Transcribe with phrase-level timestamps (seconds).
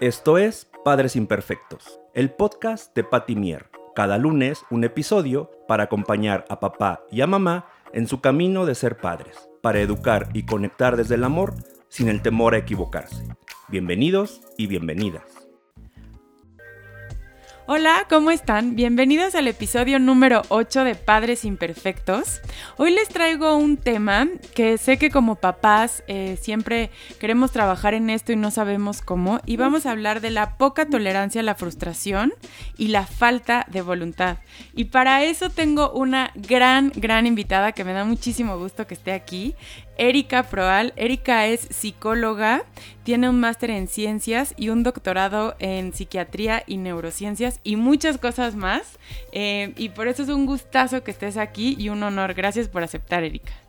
[0.00, 3.70] Esto es Padres Imperfectos, el podcast de Patty Mier.
[3.94, 8.74] Cada lunes un episodio para acompañar a papá y a mamá en su camino de
[8.74, 11.54] ser padres, para educar y conectar desde el amor
[11.88, 13.22] sin el temor a equivocarse.
[13.68, 15.43] Bienvenidos y bienvenidas.
[17.66, 18.76] Hola, ¿cómo están?
[18.76, 22.42] Bienvenidos al episodio número 8 de Padres Imperfectos.
[22.76, 28.10] Hoy les traigo un tema que sé que como papás eh, siempre queremos trabajar en
[28.10, 29.40] esto y no sabemos cómo.
[29.46, 32.34] Y vamos a hablar de la poca tolerancia a la frustración
[32.76, 34.36] y la falta de voluntad.
[34.74, 39.12] Y para eso tengo una gran, gran invitada que me da muchísimo gusto que esté
[39.12, 39.54] aquí.
[39.98, 40.92] Erika Proal.
[40.96, 42.64] Erika es psicóloga,
[43.02, 48.54] tiene un máster en ciencias y un doctorado en psiquiatría y neurociencias y muchas cosas
[48.54, 48.98] más.
[49.32, 52.34] Eh, y por eso es un gustazo que estés aquí y un honor.
[52.34, 53.63] Gracias por aceptar, Erika.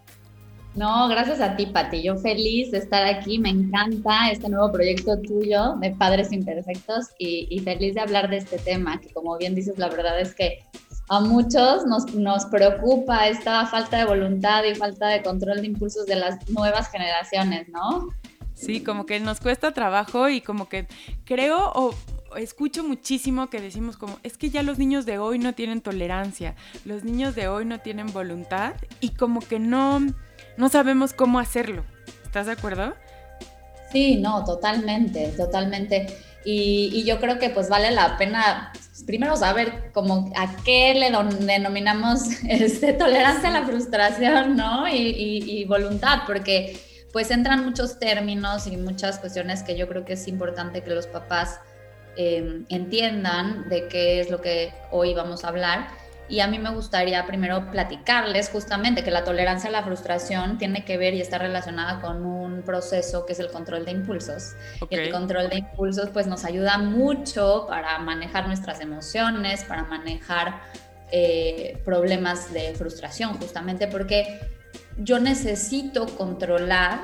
[0.76, 2.04] No, gracias a ti, Pati.
[2.04, 3.40] Yo feliz de estar aquí.
[3.40, 8.58] Me encanta este nuevo proyecto tuyo de Padres Imperfectos y, feliz de hablar de este
[8.58, 10.64] tema, que como bien dices, la verdad es que
[11.08, 16.06] a muchos nos, nos, preocupa esta falta de voluntad y falta de control de impulsos
[16.08, 18.10] de las nuevas generaciones, ¿no?
[18.54, 20.88] Sí, como que nos cuesta trabajo y como que
[21.26, 21.94] creo o
[22.38, 26.56] escucho muchísimo que decimos como, es que ya los niños de hoy no tienen tolerancia,
[26.84, 30.02] los niños de hoy no tienen voluntad y como que no,
[30.58, 31.84] no sabemos cómo hacerlo.
[32.24, 32.96] ¿Estás de acuerdo?
[33.92, 36.08] Sí, no, totalmente, totalmente.
[36.44, 38.72] Y, y, yo creo que pues vale la pena
[39.06, 41.12] primero saber como a qué le
[41.46, 44.88] denominamos este, tolerancia a la frustración, ¿no?
[44.88, 46.80] Y, y, voluntad, porque
[47.12, 51.08] pues entran muchos términos y muchas cuestiones que yo creo que es importante que los
[51.08, 51.60] papás
[52.18, 55.88] eh, entiendan de qué es lo que hoy vamos a hablar
[56.28, 60.84] y a mí me gustaría primero platicarles justamente que la tolerancia a la frustración tiene
[60.84, 64.56] que ver y está relacionada con un proceso que es el control de impulsos.
[64.90, 70.62] el control de impulsos pues nos ayuda mucho para manejar nuestras emociones, para manejar
[71.12, 74.40] eh, problemas de frustración, justamente porque
[74.98, 77.02] yo necesito controlar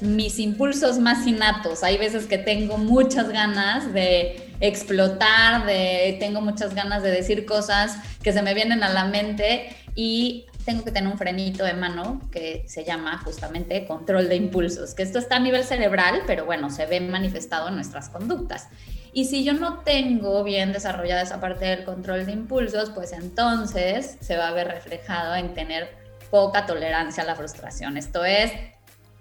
[0.00, 1.82] mis impulsos más innatos.
[1.82, 7.96] Hay veces que tengo muchas ganas de explotar, de tengo muchas ganas de decir cosas
[8.22, 12.20] que se me vienen a la mente y tengo que tener un frenito de mano
[12.30, 16.68] que se llama justamente control de impulsos, que esto está a nivel cerebral, pero bueno,
[16.68, 18.68] se ve manifestado en nuestras conductas.
[19.14, 24.18] Y si yo no tengo bien desarrollada esa parte del control de impulsos, pues entonces
[24.20, 25.88] se va a ver reflejado en tener
[26.30, 27.96] poca tolerancia a la frustración.
[27.96, 28.52] Esto es,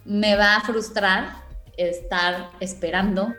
[0.03, 1.47] me va a frustrar
[1.77, 3.33] estar esperando,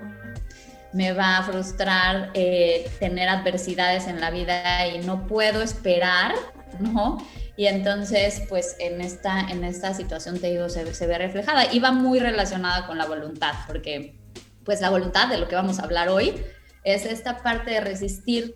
[0.92, 6.34] me va a frustrar eh, tener adversidades en la vida y no puedo esperar,
[6.80, 7.18] ¿no?
[7.56, 11.80] Y entonces, pues en esta, en esta situación, te digo, se, se ve reflejada y
[11.80, 14.16] va muy relacionada con la voluntad, porque
[14.64, 16.34] pues la voluntad de lo que vamos a hablar hoy
[16.84, 18.54] es esta parte de resistir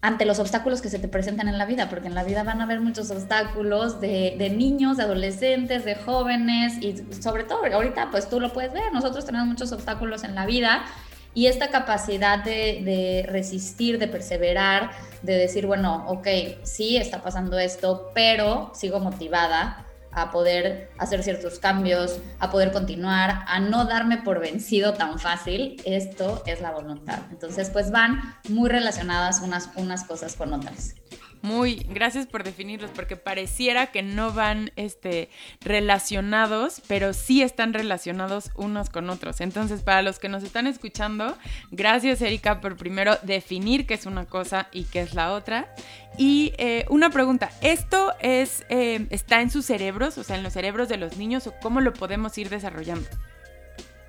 [0.00, 2.60] ante los obstáculos que se te presentan en la vida, porque en la vida van
[2.60, 8.10] a haber muchos obstáculos de, de, niños, de adolescentes, de jóvenes y sobre todo ahorita
[8.10, 10.84] pues tú lo puedes ver, nosotros tenemos muchos obstáculos en la vida
[11.34, 14.90] y esta capacidad de, resistir, de perseverar,
[15.22, 16.28] de decir, bueno, ok,
[16.62, 19.84] sí está pasando esto, pero sigo motivada,
[20.16, 25.82] a poder hacer ciertos cambios, a poder continuar, a no darme por vencido tan fácil,
[25.84, 27.18] esto es la voluntad.
[27.32, 30.94] Entonces, pues van muy relacionadas unas, unas cosas con otras.
[31.44, 35.28] Muy, gracias por definirlos, porque pareciera que no van este,
[35.60, 39.42] relacionados, pero sí están relacionados unos con otros.
[39.42, 41.36] Entonces, para los que nos están escuchando,
[41.70, 45.68] gracias Erika por primero definir qué es una cosa y qué es la otra.
[46.16, 50.54] Y eh, una pregunta, ¿esto es, eh, está en sus cerebros, o sea, en los
[50.54, 53.06] cerebros de los niños, o cómo lo podemos ir desarrollando?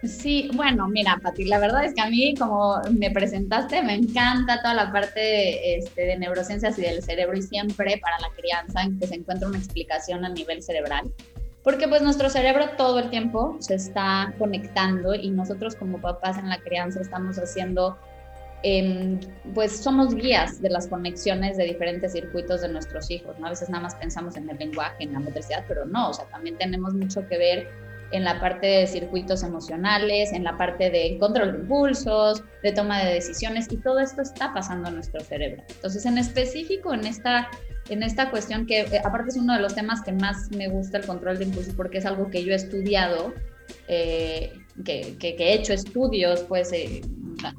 [0.03, 4.61] Sí, bueno, mira, Pati, la verdad es que a mí, como me presentaste, me encanta
[4.61, 8.99] toda la parte este, de neurociencias y del cerebro y siempre para la crianza en
[8.99, 11.11] que se encuentra una explicación a nivel cerebral.
[11.63, 16.49] Porque pues nuestro cerebro todo el tiempo se está conectando y nosotros como papás en
[16.49, 17.97] la crianza estamos haciendo,
[18.61, 19.19] eh,
[19.55, 23.35] pues somos guías de las conexiones de diferentes circuitos de nuestros hijos.
[23.41, 26.25] A veces nada más pensamos en el lenguaje, en la motricidad, pero no, o sea,
[26.25, 31.17] también tenemos mucho que ver en la parte de circuitos emocionales, en la parte de
[31.19, 35.63] control de impulsos, de toma de decisiones, y todo esto está pasando en nuestro cerebro.
[35.69, 37.49] Entonces, en específico, en esta,
[37.89, 40.99] en esta cuestión que eh, aparte es uno de los temas que más me gusta
[40.99, 43.33] el control de impulsos porque es algo que yo he estudiado,
[43.87, 44.53] eh,
[44.83, 47.01] que, he hecho estudios, pues, eh,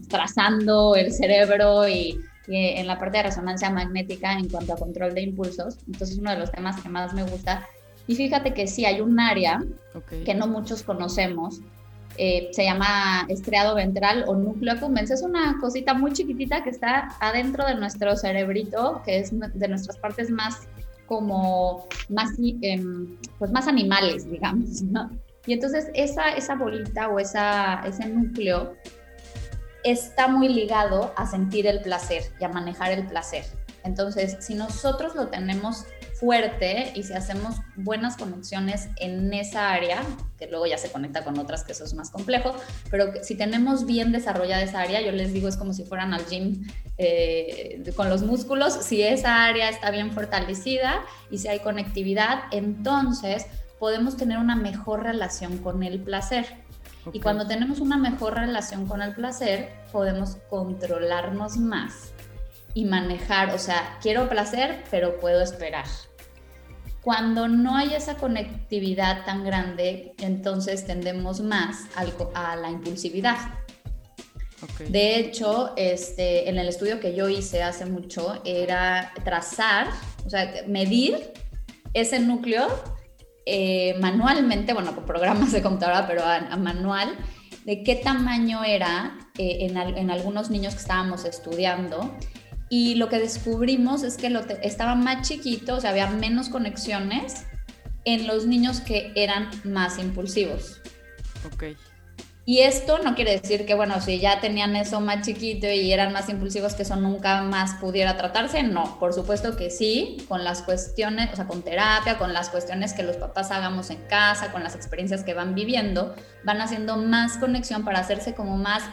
[0.09, 5.15] trazando el cerebro y, y en la parte de resonancia magnética en cuanto a control
[5.15, 5.79] de impulsos.
[5.87, 7.67] Entonces, uno de los temas que más me gusta
[8.07, 9.65] y fíjate que sí hay un área
[10.25, 11.61] que no muchos conocemos,
[12.19, 15.11] eh, se llama estriado ventral o núcleo accumbens.
[15.11, 19.99] Es una cosita muy chiquitita que está adentro de nuestro cerebrito, que es de nuestras
[19.99, 20.67] partes más
[21.07, 25.11] como más, em, pues más animales, digamos, ¿no?
[25.47, 28.75] Y entonces esa, esa bolita o esa, ese núcleo
[29.85, 33.45] está muy ligado a sentir el placer y a manejar el placer.
[33.85, 35.85] Entonces, si nosotros lo tenemos
[36.19, 40.03] fuerte y si hacemos buenas conexiones en esa área,
[40.39, 42.55] que luego ya se conecta con otras, que eso es más complejo,
[42.91, 46.25] pero si tenemos bien desarrollada esa área, yo les digo, es como si fueran al
[46.27, 46.67] gym
[46.99, 53.47] eh, con los músculos, si esa área está bien fortalecida y si hay conectividad, entonces
[53.79, 56.47] podemos tener una mejor relación con el placer.
[57.13, 62.16] Y cuando tenemos una mejor relación con el placer, podemos controlarnos más
[62.77, 65.87] y manejar, o sea, quiero placer, pero puedo esperar.
[67.01, 71.87] Cuando no hay esa conectividad tan grande, entonces tendemos más
[72.35, 73.39] a la impulsividad.
[74.91, 79.89] De hecho, este, en el estudio que yo hice hace mucho, era trazar,
[80.27, 81.33] o sea, medir
[81.95, 82.69] ese núcleo
[83.47, 87.17] eh, manualmente, bueno, con programas de computadora, pero a, manual,
[87.65, 92.15] de qué tamaño era eh, en, en, algunos niños que estábamos estudiando
[92.69, 97.45] y lo que descubrimos es que lo estaba más chiquito, o sea, había menos conexiones
[98.05, 100.81] en los niños que eran más impulsivos.
[101.47, 101.65] Ok.
[102.49, 106.13] Y esto no quiere decir que, bueno, si ya tenían eso más chiquito y eran
[106.13, 108.63] más impulsivos, que eso nunca más pudiera tratarse.
[108.63, 112.93] No, por supuesto que sí, con las cuestiones, o sea, con terapia, con las cuestiones
[112.93, 116.15] que los papás hagamos en casa, con las experiencias que van viviendo,
[116.45, 118.85] van haciendo más conexión para hacerse como más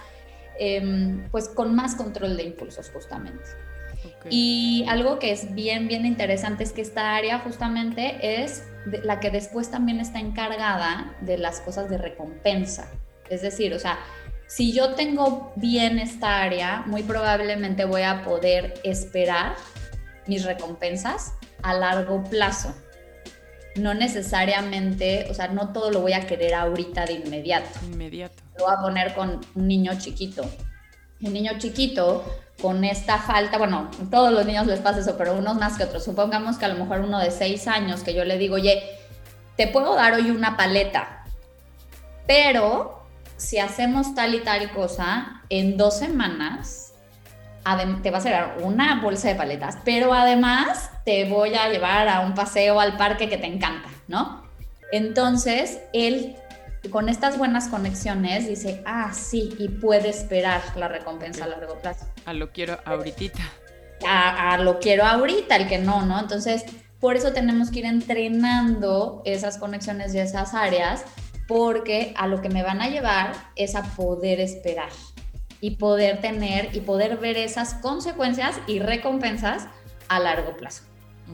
[0.59, 3.43] Em, pues con más control de impulsos justamente.
[4.29, 9.31] Y algo que es bien, bien interesante es que esta área justamente es la que
[9.31, 12.89] después también está encargada de las cosas de recompensa.
[13.29, 13.99] Es decir, o sea,
[14.47, 19.55] si yo tengo bien esta área, muy probablemente voy a poder esperar
[20.27, 22.75] mis recompensas a largo plazo
[23.75, 27.79] no necesariamente, o sea, no todo lo voy a querer ahorita de inmediato.
[27.85, 28.41] Inmediato.
[28.57, 30.43] Lo voy a poner con un niño chiquito.
[31.21, 32.23] Un niño chiquito
[32.61, 35.85] con esta falta, bueno, a todos los niños les pasa eso, pero unos más que
[35.85, 36.03] otros.
[36.03, 38.83] Supongamos que a lo mejor uno de seis años, que yo le digo, oye,
[39.57, 41.25] te puedo dar hoy una paleta,
[42.27, 43.03] pero
[43.37, 46.82] si hacemos tal y tal cosa, en dos semanas
[48.01, 52.19] te va a llevar una bolsa de paletas, pero además te voy a llevar a
[52.21, 54.43] un paseo al parque que te encanta, ¿no?
[54.91, 56.35] Entonces, él
[56.89, 62.05] con estas buenas conexiones dice, ah, sí, y puede esperar la recompensa a largo plazo.
[62.25, 63.41] A lo quiero ahorita.
[64.05, 66.19] A, a lo quiero ahorita, el que no, ¿no?
[66.19, 66.65] Entonces,
[66.99, 71.05] por eso tenemos que ir entrenando esas conexiones y esas áreas,
[71.47, 74.89] porque a lo que me van a llevar es a poder esperar
[75.63, 79.69] y poder tener y poder ver esas consecuencias y recompensas
[80.09, 80.83] a largo plazo.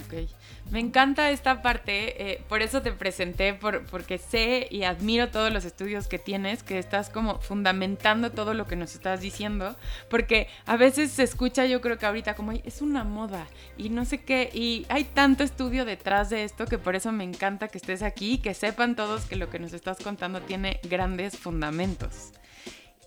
[0.06, 0.30] Ok,
[0.70, 5.52] me encanta esta parte, eh, por eso te presenté, por, porque sé y admiro todos
[5.52, 9.76] los estudios que tienes, que estás como fundamentando todo lo que nos estás diciendo,
[10.12, 13.48] porque a veces se escucha yo creo que ahorita como es una moda
[13.80, 17.24] y no sé qué, y hay tanto estudio detrás de esto que por eso me
[17.24, 21.36] encanta que estés aquí, que sepan todos que lo que nos estás contando tiene grandes
[21.36, 22.32] fundamentos.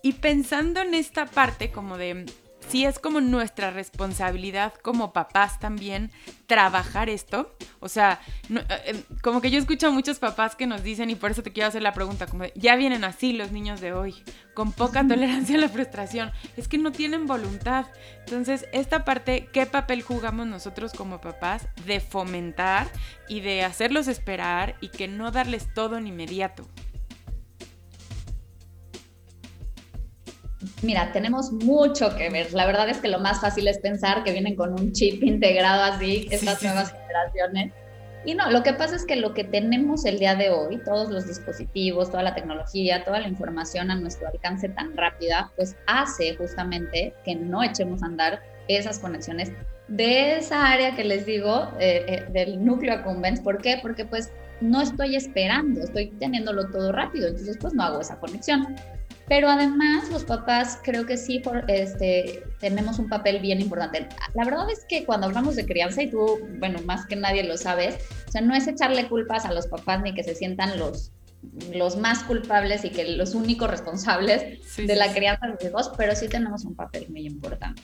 [0.03, 2.25] Y pensando en esta parte como de
[2.67, 6.11] si es como nuestra responsabilidad como papás también
[6.47, 7.55] trabajar esto.
[7.79, 11.15] O sea, eh, em, como que yo escucho a muchos papás que nos dicen, y
[11.15, 14.15] por eso te quiero hacer la pregunta, como ya vienen así los niños de hoy,
[14.53, 16.31] con poca tolerancia a la frustración.
[16.57, 17.85] Es que no tienen voluntad.
[18.19, 22.87] Entonces, esta parte, ¿qué papel jugamos nosotros como papás de fomentar
[23.27, 26.67] y de hacerlos esperar y que no darles todo en inmediato?
[30.81, 32.53] Mira, tenemos mucho que ver.
[32.53, 35.83] La verdad es que lo más fácil es pensar que vienen con un chip integrado
[35.83, 37.73] así, estas nuevas generaciones.
[38.25, 41.09] Y no, lo que pasa es que lo que tenemos el día de hoy, todos
[41.09, 46.35] los dispositivos, toda la tecnología, toda la información a nuestro alcance tan rápida, pues hace
[46.37, 49.51] justamente que no echemos a andar esas conexiones
[49.89, 53.41] de esa área que les digo, eh, eh, del núcleo accumbens.
[53.41, 53.79] ¿Por qué?
[53.81, 58.75] Porque pues no estoy esperando, estoy teniéndolo todo rápido, entonces pues no hago esa conexión.
[59.27, 64.07] Pero además los papás creo que sí este, tenemos un papel bien importante.
[64.33, 67.57] La verdad es que cuando hablamos de crianza, y tú, bueno, más que nadie lo
[67.57, 67.95] sabes,
[68.27, 71.11] o sea, no es echarle culpas a los papás ni que se sientan los,
[71.73, 76.15] los más culpables y que los únicos responsables de la crianza de los hijos, pero
[76.15, 77.81] sí tenemos un papel muy importante.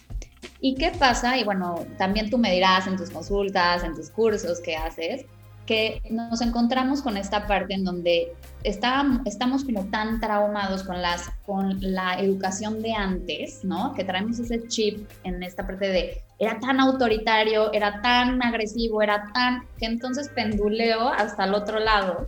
[0.62, 1.38] ¿Y qué pasa?
[1.38, 5.26] Y bueno, también tú me dirás en tus consultas, en tus cursos que haces,
[5.70, 8.34] que nos encontramos con esta parte en donde
[8.64, 13.94] está, estamos como tan traumados con, las, con la educación de antes, ¿no?
[13.94, 19.32] Que traemos ese chip en esta parte de era tan autoritario, era tan agresivo, era
[19.32, 22.28] tan que entonces penduleo hasta el otro lado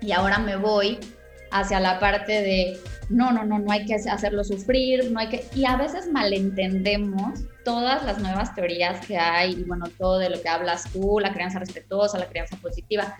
[0.00, 1.00] y ahora me voy
[1.50, 2.78] hacia la parte de
[3.08, 5.44] no, no, no, no hay que hacerlo sufrir, no hay que...
[5.56, 10.40] Y a veces malentendemos todas las nuevas teorías que hay, y bueno, todo de lo
[10.40, 13.16] que hablas tú, la crianza respetuosa, la crianza positiva,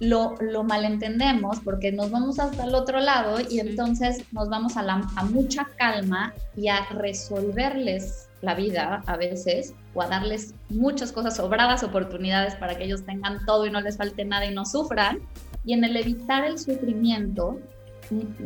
[0.00, 4.82] lo, lo malentendemos porque nos vamos hasta el otro lado y entonces nos vamos a,
[4.82, 11.12] la, a mucha calma y a resolverles la vida a veces o a darles muchas
[11.12, 14.64] cosas, sobradas oportunidades para que ellos tengan todo y no les falte nada y no
[14.64, 15.18] sufran.
[15.66, 17.60] Y en el evitar el sufrimiento,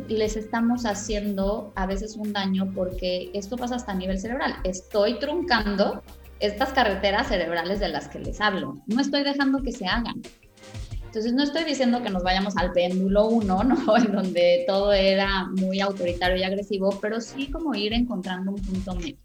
[0.07, 4.55] les estamos haciendo a veces un daño porque esto pasa hasta a nivel cerebral.
[4.63, 6.03] Estoy truncando
[6.39, 8.81] estas carreteras cerebrales de las que les hablo.
[8.87, 10.21] No estoy dejando que se hagan.
[11.05, 13.97] Entonces no estoy diciendo que nos vayamos al péndulo 1, ¿no?
[13.97, 18.95] En donde todo era muy autoritario y agresivo, pero sí como ir encontrando un punto
[18.95, 19.17] medio.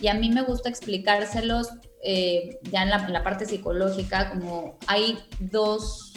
[0.00, 1.68] Y a mí me gusta explicárselos
[2.02, 6.12] eh, ya en la, en la parte psicológica, como hay dos,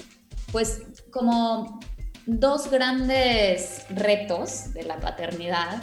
[0.52, 0.82] pues
[1.12, 1.80] como
[2.38, 5.82] dos grandes retos de la paternidad.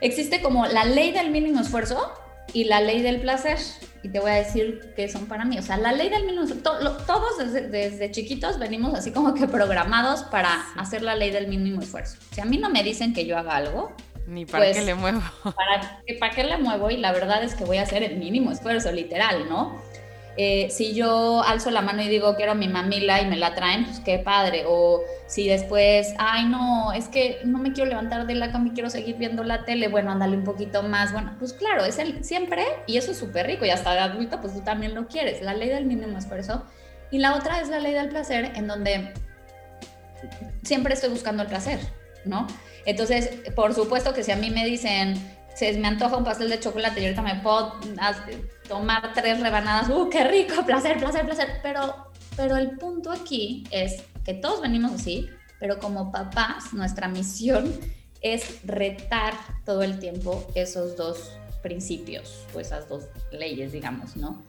[0.00, 2.12] Existe como la ley del mínimo esfuerzo
[2.52, 3.58] y la ley del placer.
[4.02, 5.58] Y te voy a decir qué son para mí.
[5.58, 10.22] O sea, la ley del mínimo esfuerzo, todos desde, chiquitos venimos así como que programados
[10.24, 12.18] para hacer la ley del mínimo esfuerzo.
[12.32, 13.94] Si a mí no me dicen que yo haga algo,
[14.26, 15.22] ni para pues, qué le muevo.
[15.44, 16.90] ¿para, ¿Para qué le muevo?
[16.90, 19.80] Y la verdad es que voy a hacer el mínimo esfuerzo, literal, ¿no?
[20.38, 23.86] Eh, si yo alzo la mano y digo quiero mi mamila y me la traen,
[23.86, 24.64] pues qué padre.
[24.66, 28.70] O si después, ay no, es que no me quiero levantar de la cama y
[28.72, 31.12] quiero seguir viendo la tele, bueno, ándale un poquito más.
[31.12, 34.40] Bueno, pues claro, es el siempre, y eso es súper rico, y hasta de adulto,
[34.40, 35.42] pues tú también lo quieres.
[35.42, 36.64] La ley del mínimo esfuerzo.
[37.10, 39.12] Y la otra es la ley del placer, en donde
[40.62, 41.78] siempre estoy buscando el placer,
[42.24, 42.46] ¿no?
[42.84, 45.14] Entonces, por supuesto que si a mí me dicen,
[45.54, 47.80] se me antoja un pastel de chocolate y ahorita me puedo
[48.68, 50.54] tomar tres rebanadas, ¡uh, qué rico!
[50.66, 51.60] Placer, placer, placer.
[51.62, 57.72] Pero, pero el punto aquí es que todos venimos así, pero como papás, nuestra misión
[58.20, 64.42] es retar todo el tiempo esos dos principios o esas dos leyes, digamos, ¿no?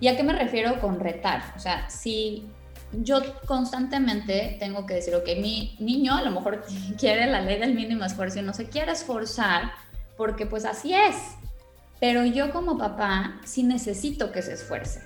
[0.00, 1.42] ¿Y a qué me refiero con retar?
[1.56, 2.46] O sea, si
[2.92, 6.64] yo constantemente tengo que decir, ok, mi niño a lo mejor
[6.98, 9.72] quiere la ley del mínimo esfuerzo y no se quiere esforzar
[10.16, 11.16] porque pues así es,
[12.00, 15.02] pero yo como papá sí necesito que se esfuerce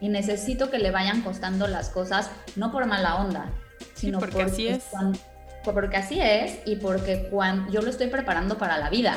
[0.00, 3.50] y necesito que le vayan costando las cosas, no por mala onda,
[3.94, 4.84] sino porque, así es.
[5.64, 9.16] porque así es y porque cuando yo lo estoy preparando para la vida.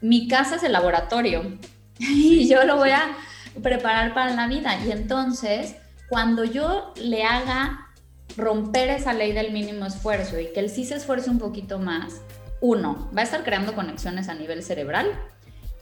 [0.00, 1.58] Mi casa es el laboratorio
[1.98, 3.16] y yo lo voy a
[3.62, 4.78] preparar para la vida.
[4.84, 5.76] Y entonces,
[6.08, 7.88] cuando yo le haga
[8.36, 12.20] romper esa ley del mínimo esfuerzo y que él sí se esfuerce un poquito más,
[12.60, 15.08] uno, va a estar creando conexiones a nivel cerebral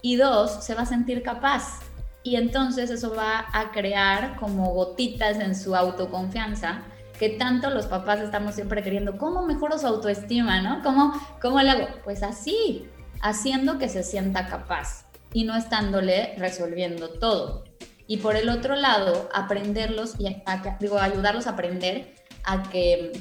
[0.03, 1.81] y dos, se va a sentir capaz.
[2.23, 6.83] Y entonces eso va a crear como gotitas en su autoconfianza
[7.19, 9.19] que tanto los papás estamos siempre queriendo.
[9.19, 10.83] ¿Cómo mejoro su autoestima, no?
[10.83, 11.89] ¿Cómo, cómo le hago?
[12.03, 12.89] Pues así,
[13.21, 17.65] haciendo que se sienta capaz y no estándole resolviendo todo.
[18.07, 20.35] Y por el otro lado, aprenderlos y
[20.81, 22.15] digo, ayudarlos a aprender
[22.45, 23.13] a que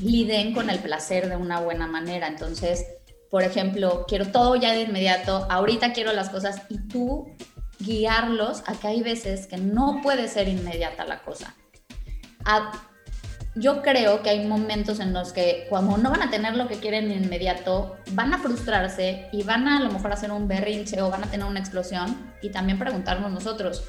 [0.00, 2.26] liden con el placer de una buena manera.
[2.26, 2.84] Entonces,
[3.30, 7.36] por ejemplo, quiero todo ya de inmediato, ahorita quiero las cosas y tú
[7.78, 11.54] guiarlos a que hay veces que no puede ser inmediata la cosa.
[13.54, 16.76] yo creo que hay momentos en los que cuando no van a tener lo que
[16.76, 21.10] quieren inmediato, van a frustrarse y van a a lo mejor hacer un berrinche o
[21.10, 23.84] van a tener una explosión y también preguntarnos nosotros,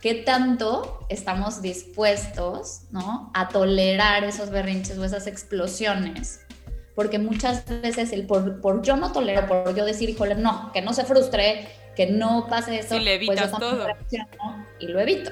[0.00, 3.30] ¿qué tanto estamos dispuestos ¿no?
[3.34, 6.45] a tolerar esos berrinches o esas explosiones?
[6.96, 10.80] Porque muchas veces el por, por, yo no tolero, por yo decir, híjole, no, que
[10.80, 13.86] no se frustre, que no pase eso, y le pues evitas todo.
[14.80, 15.30] Y lo evito.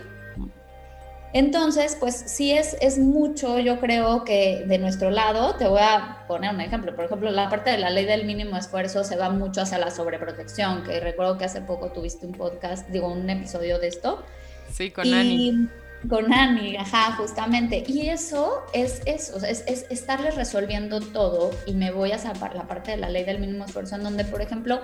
[1.32, 6.24] Entonces, pues sí es, es mucho, yo creo que de nuestro lado, te voy a
[6.28, 9.30] poner un ejemplo, por ejemplo, la parte de la ley del mínimo esfuerzo se va
[9.30, 13.80] mucho hacia la sobreprotección, que recuerdo que hace poco tuviste un podcast, digo, un episodio
[13.80, 14.22] de esto.
[14.70, 15.68] Sí, con Ani
[16.08, 17.84] con Ani, ajá, justamente.
[17.86, 22.92] Y eso es eso, es, es, estarles resolviendo todo y me voy a la parte
[22.92, 24.80] de la ley del mínimo esfuerzo en donde, por ejemplo,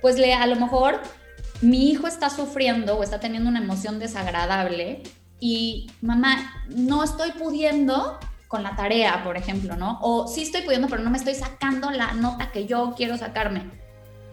[0.00, 1.00] pues le, a lo mejor
[1.60, 5.02] mi hijo está sufriendo o está teniendo una emoción desagradable
[5.40, 9.98] y mamá, no estoy pudiendo con la tarea, por ejemplo, ¿no?
[10.00, 13.70] O sí estoy pudiendo, pero no me estoy sacando la nota que yo quiero sacarme.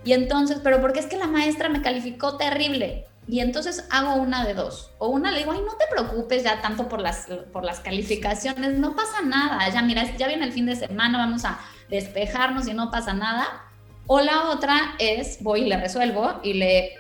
[0.04, 3.06] Y entonces, pero porque es que la maestra me calificó terrible.
[3.28, 4.92] Y entonces hago una de dos.
[4.98, 8.78] O una le digo, ay, no te preocupes ya tanto por las, por las calificaciones,
[8.78, 9.70] no pasa nada.
[9.70, 11.60] Ya mira, ya viene el fin de semana, vamos a
[11.90, 13.46] despejarnos y no pasa nada.
[14.08, 16.96] O la otra es, voy y le resuelvo y le,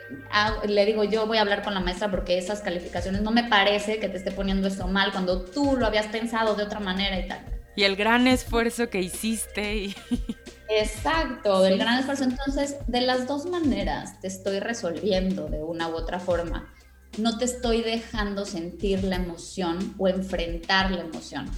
[0.68, 4.00] le digo, yo voy a hablar con la maestra porque esas calificaciones no me parece
[4.00, 7.28] que te esté poniendo esto mal cuando tú lo habías pensado de otra manera y
[7.28, 7.61] tal.
[7.76, 9.76] Y el gran esfuerzo que hiciste.
[9.76, 9.96] Y...
[10.70, 12.24] Exacto, del gran esfuerzo.
[12.24, 16.74] Entonces, de las dos maneras te estoy resolviendo de una u otra forma.
[17.18, 21.50] No te estoy dejando sentir la emoción o enfrentar la emoción.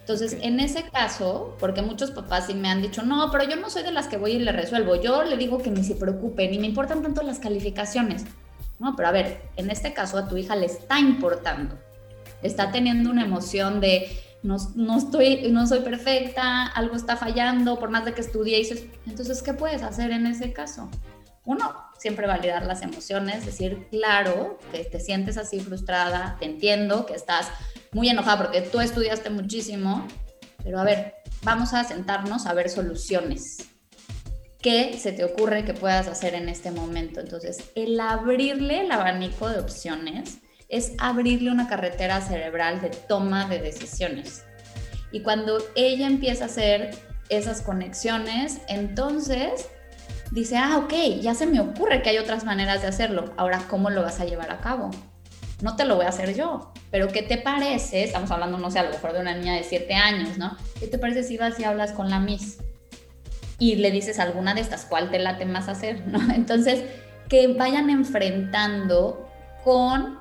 [0.00, 3.70] Entonces, en ese caso, porque muchos papás sí me han dicho, no, pero yo no
[3.70, 4.96] soy de las que voy y le resuelvo.
[4.96, 8.24] Yo le digo que ni se preocupe, ni me importan tanto las calificaciones.
[8.80, 11.78] No, pero a ver, en este caso a tu hija le está importando.
[12.42, 14.08] Está teniendo una emoción de,
[14.42, 18.60] no, no, estoy, no soy perfecta, algo está fallando, por más de que estudie.
[19.06, 20.90] Entonces, ¿qué puedes hacer en ese caso?
[21.44, 27.14] Uno, siempre validar las emociones, decir, claro, que te sientes así frustrada, te entiendo, que
[27.14, 27.48] estás
[27.92, 30.06] muy enojada porque tú estudiaste muchísimo,
[30.62, 33.68] pero a ver, vamos a sentarnos a ver soluciones.
[34.62, 37.20] ¿Qué se te ocurre que puedas hacer en este momento?
[37.20, 40.38] Entonces, el abrirle el abanico de opciones
[40.70, 44.44] es abrirle una carretera cerebral de toma de decisiones.
[45.12, 46.90] Y cuando ella empieza a hacer
[47.28, 49.68] esas conexiones, entonces
[50.30, 53.34] dice, ah, ok, ya se me ocurre que hay otras maneras de hacerlo.
[53.36, 54.90] Ahora, ¿cómo lo vas a llevar a cabo?
[55.60, 58.04] No te lo voy a hacer yo, pero ¿qué te parece?
[58.04, 60.56] Estamos hablando, no sé, a lo mejor de una niña de 7 años, ¿no?
[60.78, 62.58] ¿Qué te parece si vas y hablas con la Miss?
[63.58, 66.06] Y le dices alguna de estas, ¿cuál te late más hacer?
[66.06, 66.32] ¿no?
[66.32, 66.84] Entonces,
[67.28, 69.28] que vayan enfrentando
[69.64, 70.19] con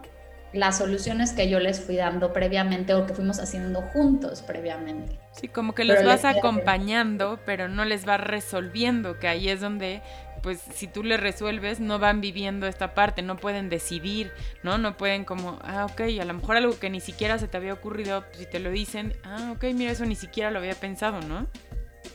[0.53, 5.19] las soluciones que yo les fui dando previamente o que fuimos haciendo juntos previamente.
[5.33, 10.01] Sí, como que los vas acompañando, pero no les vas resolviendo, que ahí es donde,
[10.41, 14.31] pues, si tú les resuelves, no van viviendo esta parte, no pueden decidir,
[14.63, 14.77] ¿no?
[14.77, 17.73] No pueden como, ah, ok, a lo mejor algo que ni siquiera se te había
[17.73, 21.21] ocurrido, pues, si te lo dicen, ah, ok, mira, eso ni siquiera lo había pensado,
[21.21, 21.47] ¿no?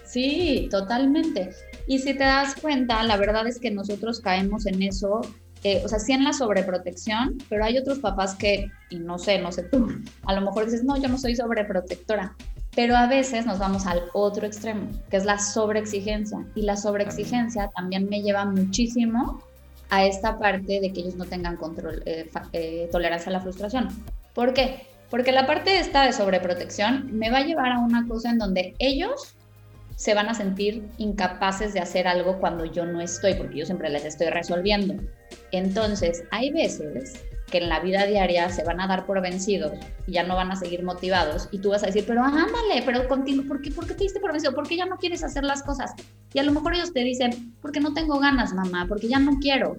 [0.05, 1.51] Sí, totalmente.
[1.87, 5.23] Y si te das cuenta, la verdad es que nosotros caemos en eso
[5.85, 9.51] o sea, sí en la sobreprotección, pero hay otros papás que, y no sé, no
[9.51, 9.89] sé tú,
[10.25, 12.37] a lo mejor dices, no, yo no soy sobreprotectora,
[12.75, 17.71] pero a veces nos vamos al otro extremo, que es la sobreexigencia, y la sobreexigencia
[17.75, 19.43] también me lleva muchísimo
[19.91, 23.89] a esta parte de que ellos no tengan control, eh, eh, tolerancia a la frustración.
[24.35, 24.87] ¿Por qué?
[25.09, 28.75] Porque la parte esta de sobreprotección me va a llevar a una cosa en donde
[28.79, 29.35] ellos
[29.97, 33.91] se van a sentir incapaces de hacer algo cuando yo no estoy, porque yo siempre
[33.91, 34.95] les estoy resolviendo.
[35.53, 39.73] Entonces, hay veces que en la vida diaria se van a dar por vencidos
[40.07, 43.07] y ya no van a seguir motivados y tú vas a decir, pero ándale, pero
[43.07, 44.55] contigo, ¿por qué, ¿por qué te diste por vencido?
[44.55, 45.93] ¿Por qué ya no quieres hacer las cosas?
[46.33, 49.39] Y a lo mejor ellos te dicen, porque no tengo ganas, mamá, porque ya no
[49.39, 49.77] quiero.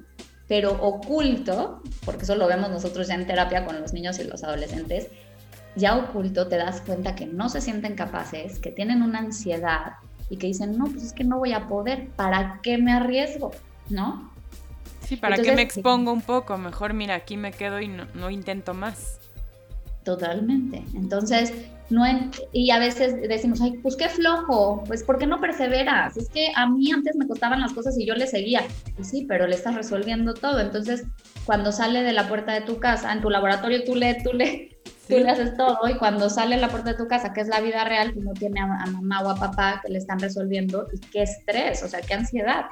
[0.48, 4.44] Pero oculto, porque eso lo vemos nosotros ya en terapia con los niños y los
[4.44, 5.10] adolescentes,
[5.76, 9.94] ya oculto te das cuenta que no se sienten capaces, que tienen una ansiedad
[10.30, 13.52] y que dicen, no, pues es que no voy a poder, ¿para qué me arriesgo?
[13.90, 14.32] ¿No?
[15.02, 16.58] Sí, ¿para qué me expongo un poco?
[16.58, 19.20] Mejor mira, aquí me quedo y no, no intento más.
[20.04, 20.84] Totalmente.
[20.94, 21.52] Entonces,
[21.90, 22.04] no
[22.52, 26.18] y a veces decimos, ay, pues qué flojo, pues ¿por qué no perseveras?
[26.18, 28.62] Es que a mí antes me costaban las cosas y yo le seguía.
[29.00, 30.60] Y sí, pero le estás resolviendo todo.
[30.60, 31.06] Entonces,
[31.46, 34.78] cuando sale de la puerta de tu casa, en tu laboratorio tú le, tú le,
[35.08, 37.48] tú le haces todo y cuando sale a la puerta de tu casa, que es
[37.48, 40.88] la vida real, pues no tiene a, mamá o a papá que le están resolviendo
[40.94, 42.66] y qué estrés, o sea, qué ansiedad.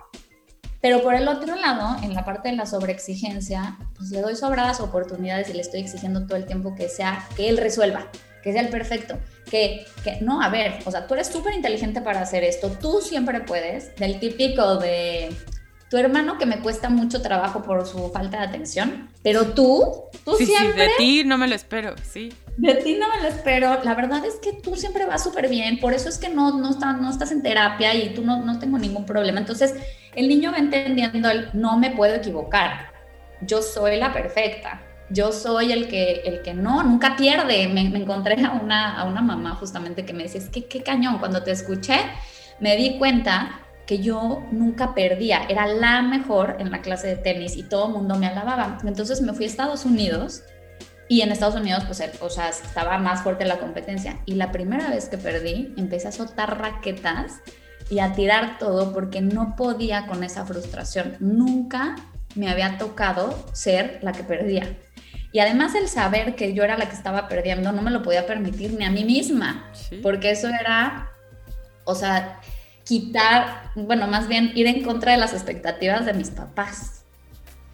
[0.81, 4.81] Pero por el otro lado, en la parte de la sobreexigencia, pues le doy sobradas
[4.81, 8.09] oportunidades y le estoy exigiendo todo el tiempo que sea, que él resuelva,
[8.41, 9.17] que sea el perfecto,
[9.49, 12.99] que, que no, a ver, o sea, tú eres súper inteligente para hacer esto, tú
[12.99, 15.33] siempre puedes, del típico de,
[15.93, 20.35] tu hermano que me cuesta mucho trabajo por su falta de atención, pero tú, tú
[20.37, 20.87] siempre...
[20.87, 22.33] Sí, de ti no me lo espero, sí.
[22.57, 23.77] De ti no me lo espero.
[23.83, 26.71] La verdad es que tú siempre vas súper bien, por eso es que no, no,
[26.71, 29.39] está, no estás en terapia y tú no, no tengo ningún problema.
[29.39, 29.75] Entonces,
[30.15, 32.91] el niño va entendiendo el no me puedo equivocar,
[33.41, 34.81] yo soy la perfecta.
[35.11, 37.67] Yo soy el que, el que no, nunca pierde.
[37.67, 41.19] Me, encontré a una, a una mamá justamente que me decía, es que qué cañón,
[41.19, 41.99] cuando te escuché
[42.59, 47.57] me di cuenta que yo nunca perdía, era la mejor en la clase de tenis
[47.57, 48.77] y todo el mundo me alababa.
[48.85, 50.43] Entonces me fui a Estados Unidos
[51.09, 54.89] y en Estados Unidos pues o sea, estaba más fuerte la competencia y la primera
[54.89, 57.41] vez que perdí empecé a soltar raquetas
[57.89, 61.17] y a tirar todo porque no podía con esa frustración.
[61.19, 61.95] Nunca
[62.35, 64.77] me había tocado ser la que perdía.
[65.31, 68.25] Y además el saber que yo era la que estaba perdiendo no me lo podía
[68.25, 69.71] permitir ni a mí misma,
[70.03, 71.11] porque eso era,
[71.85, 72.39] o sea,
[72.83, 77.03] quitar, bueno, más bien ir en contra de las expectativas de mis papás.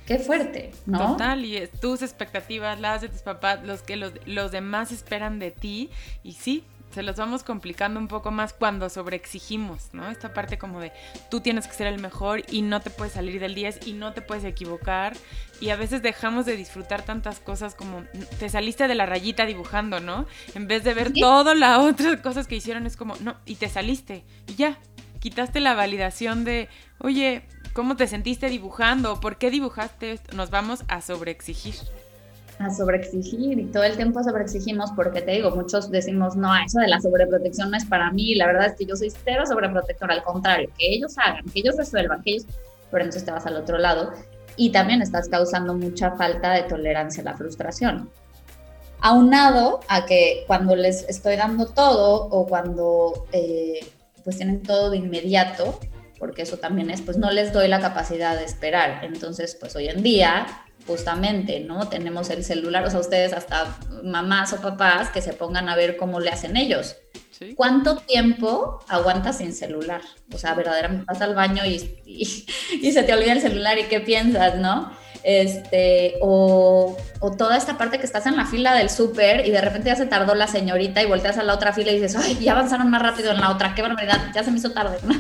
[0.06, 1.12] qué fuerte, ¿no?
[1.12, 5.52] Total, y tus expectativas, las de tus papás, los que los, los demás esperan de
[5.52, 5.90] ti,
[6.24, 10.10] y sí, se los vamos complicando un poco más cuando sobreexigimos, ¿no?
[10.10, 10.92] Esta parte como de
[11.30, 14.14] tú tienes que ser el mejor y no te puedes salir del 10 y no
[14.14, 15.16] te puedes equivocar.
[15.62, 18.04] Y a veces dejamos de disfrutar tantas cosas como
[18.40, 20.26] te saliste de la rayita dibujando, ¿no?
[20.56, 23.70] En vez de ver todas las otras cosas que hicieron, es como, no, y te
[23.70, 24.80] saliste y ya,
[25.20, 29.20] quitaste la validación de, oye, ¿cómo te sentiste dibujando?
[29.20, 30.20] ¿Por qué dibujaste?
[30.34, 31.76] Nos vamos a sobreexigir
[32.60, 36.88] a sobreexigir y todo el tiempo sobreexigimos porque te digo, muchos decimos, no, eso de
[36.88, 40.24] la sobreprotección no es para mí, la verdad es que yo soy cero sobreprotector, al
[40.24, 42.46] contrario, que ellos hagan, que ellos resuelvan, que ellos,
[42.92, 44.12] pero entonces te vas al otro lado
[44.58, 48.10] y también estás causando mucha falta de tolerancia a la frustración.
[49.00, 53.80] Aunado a que cuando les estoy dando todo o cuando eh,
[54.30, 55.80] pues tienen todo de inmediato,
[56.20, 59.04] porque eso también es, pues no les doy la capacidad de esperar.
[59.04, 60.46] Entonces, pues hoy en día
[60.86, 61.90] justamente, ¿no?
[61.90, 65.98] Tenemos el celular, o sea, ustedes hasta mamás o papás que se pongan a ver
[65.98, 66.96] cómo le hacen ellos.
[67.56, 70.02] ¿Cuánto tiempo aguantas sin celular?
[70.32, 74.00] O sea, verdaderamente vas al baño y, y, se te olvida el celular y qué
[74.00, 74.92] piensas, ¿no?
[75.24, 79.62] Este, o, o, toda esta parte que estás en la fila del súper y de
[79.62, 82.38] repente ya se tardó la señorita y volteas a la otra fila y dices, ay,
[82.40, 85.14] ya avanzaron más rápido en la otra, qué barbaridad, ya se me hizo tarde, ¿no?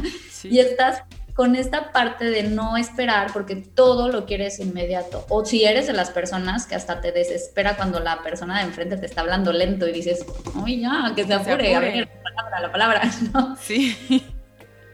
[0.43, 1.03] Y estás
[1.39, 5.25] con esta parte de no esperar porque todo lo quieres inmediato.
[5.29, 8.97] O si eres de las personas que hasta te desespera cuando la persona de enfrente
[8.97, 10.25] te está hablando lento y dices,
[10.61, 13.01] uy ya, que se apure, a ver, la palabra, la palabra,
[13.33, 13.55] ¿no?
[13.55, 14.25] Sí.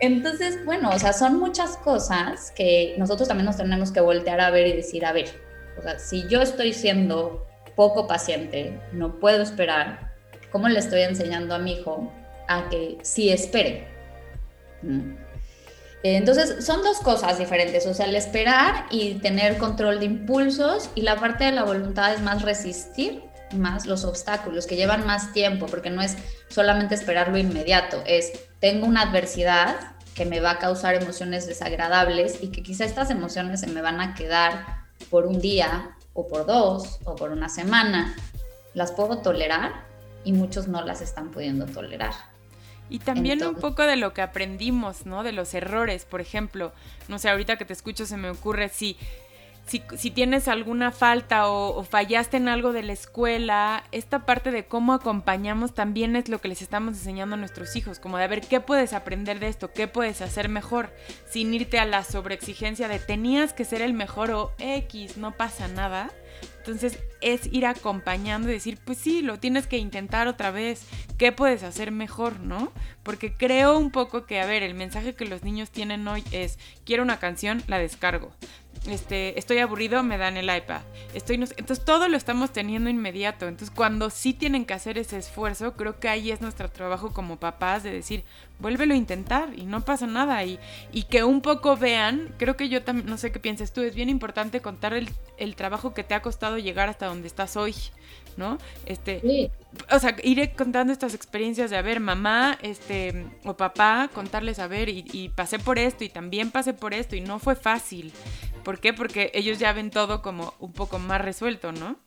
[0.05, 4.51] Entonces, bueno, o sea, son muchas cosas que nosotros también nos tenemos que voltear a
[4.51, 5.29] ver y decir, a ver,
[5.79, 10.13] o sea, si yo estoy siendo poco paciente, no puedo esperar,
[10.51, 12.11] ¿cómo le estoy enseñando a mi hijo
[12.47, 13.87] a que sí espere?
[14.83, 15.15] ¿Mm?
[16.03, 21.01] Entonces, son dos cosas diferentes, o sea, el esperar y tener control de impulsos y
[21.01, 25.65] la parte de la voluntad es más resistir más los obstáculos que llevan más tiempo,
[25.67, 26.15] porque no es
[26.49, 32.41] solamente esperar lo inmediato, es tengo una adversidad que me va a causar emociones desagradables
[32.41, 36.45] y que quizá estas emociones se me van a quedar por un día o por
[36.45, 38.15] dos o por una semana.
[38.73, 39.85] Las puedo tolerar
[40.23, 42.13] y muchos no las están pudiendo tolerar.
[42.89, 45.23] Y también un poco de lo que aprendimos, ¿no?
[45.23, 46.71] De los errores, por ejemplo.
[47.07, 48.97] No sé, ahorita que te escucho se me ocurre si,
[49.65, 54.93] si, tienes alguna falta o, fallaste en algo de la escuela, esta parte de cómo
[54.93, 58.59] acompañamos también es lo que les estamos enseñando a nuestros hijos, como de ver qué
[58.59, 60.93] puedes aprender de esto, qué puedes hacer mejor,
[61.27, 65.67] sin irte a la sobreexigencia de tenías que ser el mejor o X, no pasa
[65.67, 66.11] nada
[66.65, 70.81] entonces es ir acompañando y decir, pues sí, lo tienes que intentar otra vez,
[71.19, 72.71] ¿qué puedes hacer mejor, no?
[73.03, 76.57] Porque creo un poco que, a ver, el mensaje que los niños tienen hoy es,
[76.83, 78.31] quiero una canción, la descargo
[78.87, 80.81] este, estoy aburrido, me dan el iPad.
[81.13, 83.47] Estoy Entonces todo lo estamos teniendo inmediato.
[83.47, 87.37] Entonces cuando sí tienen que hacer ese esfuerzo, creo que ahí es nuestro trabajo como
[87.37, 88.23] papás de decir,
[88.59, 90.43] vuélvelo a intentar y no pasa nada.
[90.43, 90.59] Y,
[90.91, 93.95] y que un poco vean, creo que yo también, no sé qué piensas tú, es
[93.95, 97.75] bien importante contar el, el trabajo que te ha costado llegar hasta donde estás hoy.
[98.37, 98.57] ¿No?
[98.85, 99.51] Este,
[99.91, 104.67] o sea, iré contando estas experiencias de, a ver, mamá, este, o papá, contarles, a
[104.67, 108.13] ver, y, y, pasé por esto, y también pasé por esto, y no fue fácil,
[108.65, 108.93] ¿Por qué?
[108.93, 111.99] Porque ellos ya ven todo como un poco más resuelto, ¿no?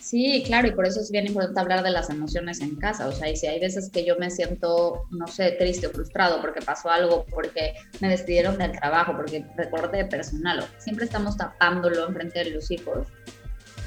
[0.00, 3.08] Sí, claro, y por eso es bien importante hablar de las emociones en casa.
[3.08, 6.40] O sea, y si hay veces que yo me siento, no sé, triste o frustrado
[6.40, 12.14] porque pasó algo, porque me despidieron del trabajo, porque recorte personal, siempre estamos tapándolo en
[12.14, 13.08] frente de los hijos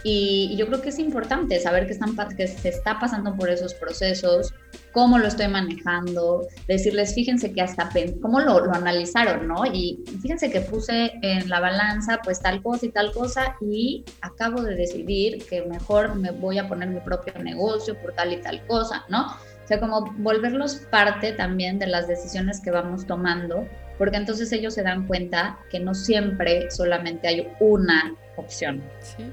[0.04, 3.74] y, yo creo que es importante saber que, están, que se está pasando por esos
[3.74, 4.54] procesos,
[4.92, 7.90] cómo lo estoy manejando, decirles, fíjense que hasta,
[8.22, 9.66] cómo lo, lo, analizaron, ¿no?
[9.66, 14.62] Y fíjense que puse en la balanza pues tal cosa y tal cosa y acabo
[14.62, 18.66] de decidir que mejor me voy a poner mi propio negocio por tal y tal
[18.68, 19.28] cosa, ¿no?
[19.28, 23.66] O sea, como volverlos parte también de las decisiones que vamos tomando,
[23.98, 28.84] porque entonces ellos se dan cuenta que no siempre solamente hay una opción.
[29.00, 29.32] Sí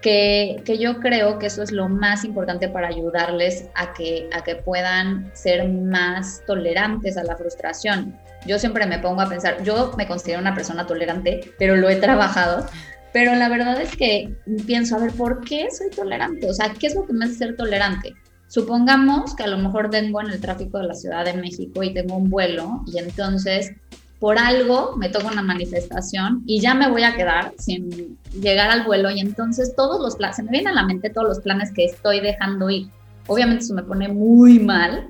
[0.00, 4.56] que, yo creo que eso es lo más importante para ayudarles a que, a que
[4.56, 8.16] puedan ser más tolerantes a la frustración.
[8.46, 11.96] Yo siempre me pongo a pensar, yo me considero una persona tolerante, pero lo he
[11.96, 12.66] trabajado,
[13.12, 14.34] pero la verdad es que
[14.66, 16.48] pienso, a ver, ¿por qué soy tolerante?
[16.48, 18.14] O sea, ¿qué es lo que me hace ser tolerante?
[18.46, 21.92] Supongamos que a lo mejor vengo en el tráfico de la Ciudad de México y
[21.92, 23.72] tengo un vuelo y entonces
[24.20, 28.84] por algo me toca una manifestación y ya me voy a quedar sin llegar al
[28.84, 31.72] vuelo y entonces todos los planes, se me vienen a la mente todos los planes
[31.72, 32.88] que estoy dejando ir.
[33.28, 35.08] Obviamente eso me pone muy mal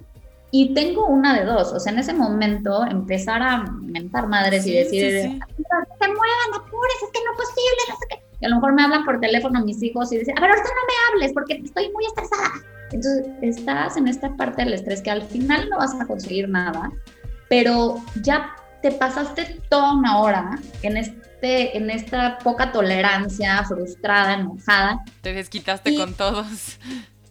[0.51, 4.75] y tengo una de dos, o sea, en ese momento empezar a mentar madres y
[4.75, 8.23] decir, sí, se muevan, apures, es que no es posible, no sé qué.
[8.41, 10.69] Y a lo mejor me hablan por teléfono mis hijos y dicen, a ver, ahorita
[10.69, 12.53] no me hables porque estoy muy estresada.
[12.93, 16.91] Entonces, estás en esta parte del estrés que al final no vas a conseguir nada,
[17.49, 25.05] pero ya te pasaste toda una hora en, este, en esta poca tolerancia, frustrada, enojada.
[25.21, 26.79] Te desquitaste con todos.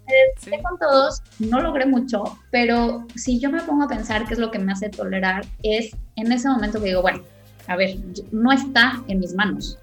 [0.08, 4.36] Te desquité con todos, no logré mucho, pero si yo me pongo a pensar qué
[4.36, 7.24] es lo que me hace tolerar, es en ese momento que digo, bueno,
[7.68, 7.98] a ver,
[8.32, 9.78] no está en mis manos.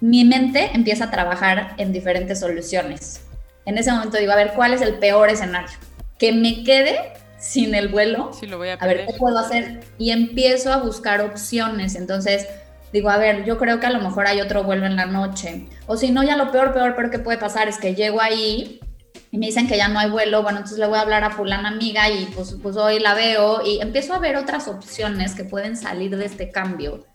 [0.00, 3.20] Mi mente empieza a trabajar en diferentes soluciones.
[3.66, 5.76] En ese momento digo, a ver, ¿cuál es el peor escenario?
[6.18, 7.12] Que me quede
[7.46, 8.30] sin el vuelo.
[8.32, 9.84] Sí, lo voy a, a ver, ¿qué puedo hacer?
[9.98, 11.94] Y empiezo a buscar opciones.
[11.94, 12.46] Entonces,
[12.92, 15.68] digo, a ver, yo creo que a lo mejor hay otro vuelo en la noche.
[15.86, 18.80] O si no, ya lo peor, peor, peor que puede pasar es que llego ahí
[19.30, 20.42] y me dicen que ya no hay vuelo.
[20.42, 23.64] Bueno, entonces le voy a hablar a fulana amiga y pues, pues hoy la veo
[23.64, 27.06] y empiezo a ver otras opciones que pueden salir de este cambio.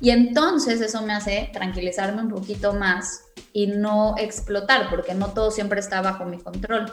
[0.00, 5.50] Y entonces eso me hace tranquilizarme un poquito más y no explotar, porque no todo
[5.50, 6.86] siempre está bajo mi control.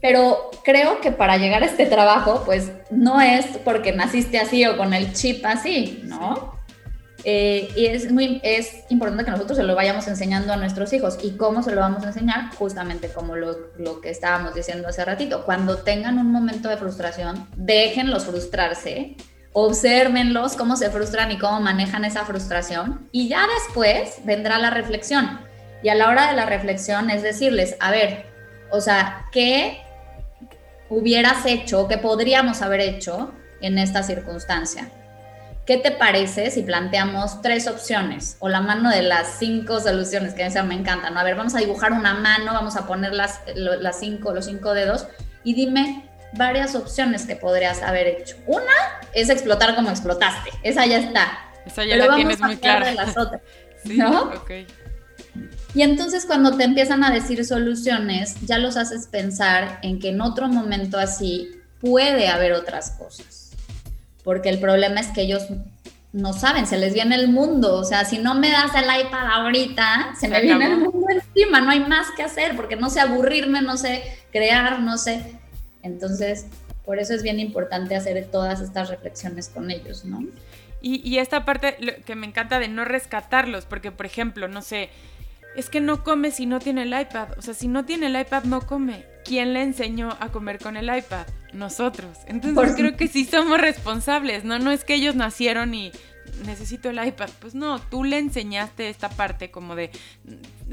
[0.00, 4.76] Pero creo que para llegar a este trabajo, pues no es porque naciste así o
[4.76, 6.58] con el chip así, ¿no?
[7.24, 11.18] Eh, y es muy es importante que nosotros se lo vayamos enseñando a nuestros hijos.
[11.22, 12.54] ¿Y cómo se lo vamos a enseñar?
[12.54, 15.44] Justamente como lo, lo que estábamos diciendo hace ratito.
[15.44, 19.16] Cuando tengan un momento de frustración, déjenlos frustrarse,
[19.52, 23.08] obsérvenlos cómo se frustran y cómo manejan esa frustración.
[23.12, 25.40] Y ya después vendrá la reflexión.
[25.82, 28.26] Y a la hora de la reflexión es decirles, a ver,
[28.70, 29.80] o sea, ¿qué
[30.90, 34.90] hubieras hecho, qué podríamos haber hecho en esta circunstancia.
[35.64, 40.42] ¿Qué te parece si planteamos tres opciones o la mano de las cinco soluciones que
[40.42, 41.16] a me encantan?
[41.16, 44.74] A ver, vamos a dibujar una mano, vamos a poner las, las cinco, los cinco
[44.74, 45.06] dedos
[45.44, 48.36] y dime varias opciones que podrías haber hecho.
[48.46, 48.72] Una
[49.14, 51.38] es explotar como explotaste, esa ya está.
[51.64, 52.86] Esa ya la tienes muy clara.
[52.86, 53.40] De las otras,
[53.84, 54.32] ¿no?
[55.74, 60.20] Y entonces cuando te empiezan a decir soluciones, ya los haces pensar en que en
[60.20, 61.48] otro momento así
[61.80, 63.52] puede haber otras cosas.
[64.24, 65.44] Porque el problema es que ellos
[66.12, 67.76] no saben, se les viene el mundo.
[67.76, 71.60] O sea, si no me das el iPad ahorita, se, me viene el mundo encima,
[71.60, 74.02] no hay más que hacer, porque no sé aburrirme, no sé
[74.32, 75.38] crear, no sé.
[75.82, 76.46] Entonces,
[76.84, 80.24] por eso es bien importante hacer todas estas reflexiones con ellos, ¿no?
[80.82, 84.90] Y, y esta parte que me encanta de no rescatarlos, porque por ejemplo, no sé,
[85.56, 87.38] es que no come si no tiene el iPad.
[87.38, 89.06] O sea, si no tiene el iPad, no come.
[89.24, 91.26] ¿Quién le enseñó a comer con el iPad?
[91.52, 92.18] Nosotros.
[92.26, 94.58] Entonces creo que sí somos responsables, ¿no?
[94.58, 95.92] No es que ellos nacieron y
[96.44, 97.30] necesito el iPad.
[97.40, 99.90] Pues no, tú le enseñaste esta parte como de...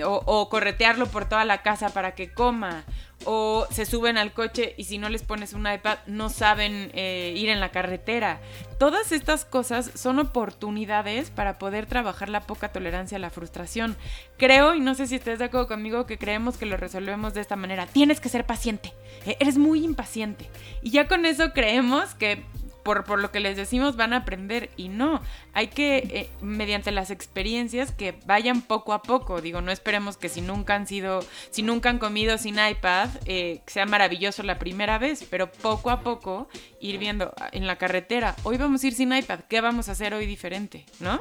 [0.06, 2.86] O, corretearlo por toda la casa para que coma.
[3.26, 7.34] O se suben al coche y si no les pones un iPad no saben eh,
[7.36, 8.40] ir en la carretera.
[8.78, 13.98] Todas estas cosas son oportunidades para poder trabajar la poca tolerancia a la frustración.
[14.38, 17.42] Creo, y no sé si estés de acuerdo conmigo, que creemos que lo resolvemos de
[17.42, 17.88] esta manera.
[17.88, 18.94] Tienes que ser paciente.
[19.26, 20.50] Eh, eres muy impaciente.
[20.84, 22.46] Y ya con eso creemos que
[22.88, 25.22] por, lo que les decimos van a aprender y no,
[25.54, 29.42] hay que, eh, mediante las experiencias, que vayan poco a poco.
[29.42, 31.20] Digo, no esperemos que si nunca han sido,
[31.50, 36.02] si nunca han comido sin iPad, eh, sea maravilloso la primera vez, pero poco a
[36.02, 36.48] poco
[36.80, 40.14] ir viendo en la carretera, hoy vamos a ir sin iPad, ¿qué vamos a hacer
[40.14, 40.86] hoy diferente?
[41.00, 41.20] ¿No?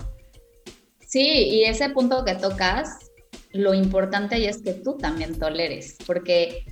[1.04, 3.10] Sí, y ese punto que tocas,
[3.50, 6.64] lo importante es que tú también toleres, porque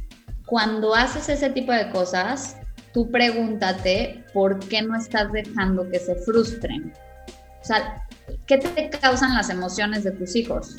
[0.46, 2.56] cuando haces ese tipo de cosas,
[2.94, 6.94] tú pregúntate por qué no estás dejando que se frustren.
[7.60, 8.06] O sea,
[8.46, 10.76] ¿qué te causan las emociones de tus hijos?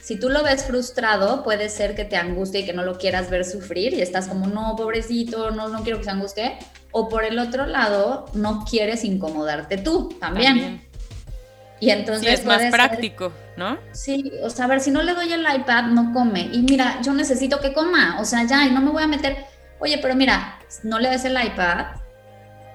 [0.00, 3.28] Si tú lo ves frustrado, puede ser que te angustie y que no lo quieras
[3.28, 6.58] ver sufrir y estás como, no, pobrecito, no, no quiero que se angustie.
[6.92, 10.88] O por el otro lado, no quieres incomodarte tú también.
[11.78, 12.40] Y entonces...
[12.40, 13.78] es más práctico, ¿no?
[13.92, 16.48] Sí, o sea, a ver, si no le doy el iPad, no come.
[16.52, 19.44] Y mira, yo necesito que coma, o sea, ya, y no me voy a meter
[19.80, 21.86] oye, pero mira, no le des el iPad,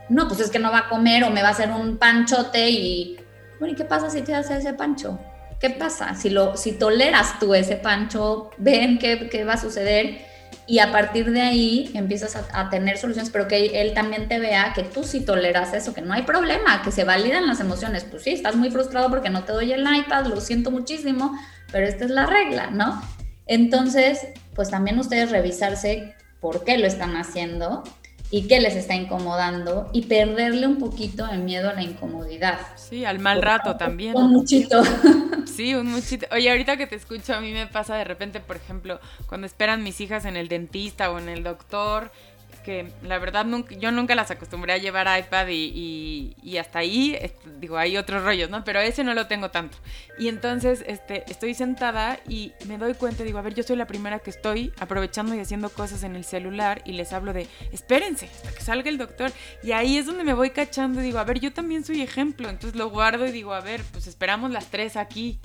[0.09, 2.69] no, pues es que no va a comer o me va a hacer un panchote
[2.69, 3.17] y,
[3.59, 5.19] bueno, ¿y qué pasa si te hace ese pancho?
[5.59, 6.13] ¿Qué pasa?
[6.15, 10.25] Si, lo, si toleras tú ese pancho, ven qué, qué va a suceder
[10.67, 14.73] y a partir de ahí empiezas a, tener soluciones, pero que él también te vea
[14.73, 18.03] que tú sí toleras eso, que no hay problema, que se validan las emociones.
[18.03, 21.37] Pues sí, estás muy frustrado porque no te doy el iPad, lo siento muchísimo,
[21.71, 22.99] pero esta es la regla, ¿no?
[23.45, 26.15] Entonces, pues también ustedes revisarse
[26.45, 27.83] por qué lo están haciendo
[28.29, 32.59] y qué les está incomodando y perderle un poquito el miedo a la incomodidad.
[32.75, 34.15] Sí, al mal rato también.
[34.15, 34.83] Un muchito.
[35.45, 36.27] Sí, un muchito.
[36.31, 39.83] Oye, ahorita que te escucho, a mí me pasa de repente, por ejemplo, cuando esperan
[39.83, 42.11] mis hijas en el dentista o en el doctor,
[42.65, 47.15] que la verdad nunca, yo nunca las acostumbré a llevar iPad y, y, hasta ahí,
[47.59, 48.63] digo, hay otros rollos, ¿no?
[48.63, 49.77] Pero ese no lo tengo tanto.
[50.17, 53.85] Y entonces este, estoy sentada y me doy cuenta, digo, a ver, yo soy la
[53.85, 58.25] primera que estoy aprovechando y haciendo cosas en el celular y les hablo de, espérense
[58.25, 59.31] hasta que salga el doctor.
[59.61, 62.49] Y ahí es donde me voy cachando y digo, a ver, yo también soy ejemplo.
[62.49, 65.39] Entonces lo guardo y digo, a ver, pues esperamos las tres aquí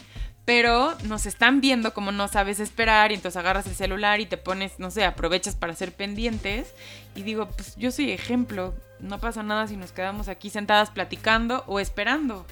[0.51, 4.37] pero nos están viendo como no sabes esperar y entonces agarras el celular y te
[4.37, 6.75] pones, no sé, aprovechas para hacer pendientes
[7.15, 11.63] y digo, pues yo soy ejemplo, no pasa nada si nos quedamos aquí sentadas platicando
[11.69, 12.47] o esperando,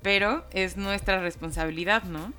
[0.00, 2.32] pero es nuestra responsabilidad, ¿no?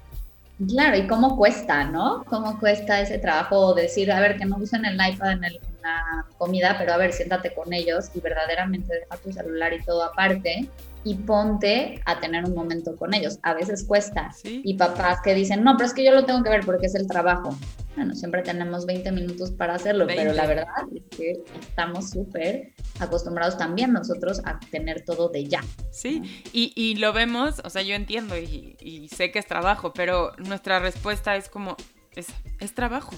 [0.68, 2.24] Claro, y cómo cuesta, ¿no?
[2.28, 5.82] ¿Cómo cuesta ese trabajo decir, a ver, que no usen el iPad en, el, en
[5.84, 10.06] la comida, pero a ver, siéntate con ellos y verdaderamente deja tu celular y todo
[10.06, 10.68] aparte
[11.04, 13.40] y ponte a tener un momento con ellos.
[13.44, 14.32] A veces cuesta.
[14.44, 16.96] Y papás que dicen, no, pero es que yo lo tengo que ver porque es
[16.96, 17.58] el trabajo.
[17.96, 23.56] Bueno, siempre tenemos 20 minutos para hacerlo, pero la verdad es que estamos súper acostumbrados
[23.58, 25.62] también nosotros a tener todo de ya.
[25.92, 29.94] Sí, y, y, lo vemos, o sea, yo entiendo y, y, sé que es trabajo,
[29.94, 31.78] pero nuestra respuesta es como,
[32.16, 32.28] es,
[32.60, 33.14] es trabajo.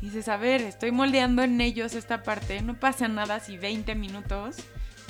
[0.00, 4.58] Dices, a ver, estoy moldeando en ellos esta parte, no pasa nada si 20 minutos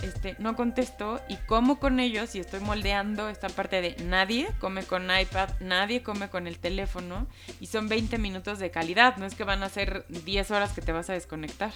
[0.02, 4.82] este, no contesto y como con ellos y estoy moldeando esta parte de nadie come
[4.82, 7.26] con iPad, nadie come con el teléfono
[7.60, 10.82] y son 20 minutos de calidad, no es que van a ser 10 horas que
[10.82, 11.72] te vas a desconectar.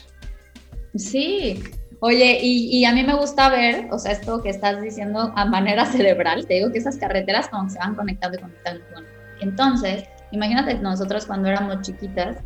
[0.94, 1.62] Sí,
[2.00, 5.87] oye, y, a mí me gusta ver, o sea, esto que estás diciendo a manera
[5.92, 8.85] cerebral, te digo que esas carreteras como se van conectando y conectando.
[9.40, 12.38] Entonces, imagínate nosotros cuando éramos chiquitas,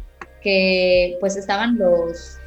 [0.42, 2.38] que pues estaban los,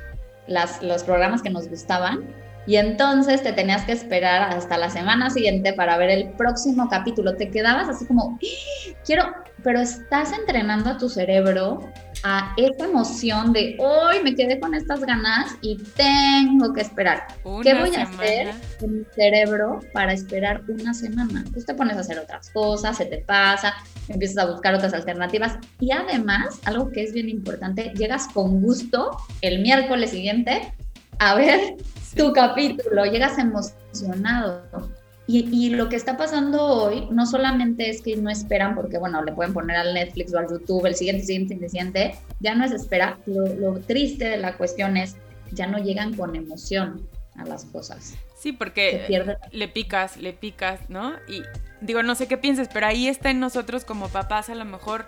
[0.82, 2.24] los programas que nos gustaban
[2.68, 7.36] y entonces te tenías que esperar hasta la semana siguiente para ver el próximo capítulo.
[7.36, 8.94] Te quedabas así como, ¡Ah!
[9.06, 9.24] quiero,
[9.64, 11.80] pero estás entrenando a tu cerebro
[12.24, 17.28] a esa emoción de hoy me quedé con estas ganas y tengo que esperar.
[17.64, 21.44] ¿Qué voy a hacer en mi cerebro para esperar una semana?
[21.54, 23.76] Tú te pones a hacer otras cosas, se te pasa,
[24.08, 29.18] empiezas a buscar otras alternativas y además, algo que es bien importante, llegas con gusto
[29.42, 30.74] el miércoles siguiente
[31.20, 31.76] a ver
[32.16, 34.64] tu capítulo, llegas emocionado.
[35.30, 39.22] Y, y, lo que está pasando hoy no solamente es que no esperan, porque bueno,
[39.24, 42.72] le pueden poner al Netflix o al YouTube el siguiente, siguiente, siguiente, ya no es
[42.72, 43.18] espera.
[43.26, 45.18] Lo, lo triste de la cuestión es,
[45.52, 48.16] ya no llegan con emoción a las cosas.
[48.38, 49.06] Sí, porque
[49.52, 51.14] le picas, le picas, ¿no?
[51.28, 51.42] Y
[51.82, 55.08] digo, no sé qué pienses, pero ahí está en nosotros como papás a lo mejor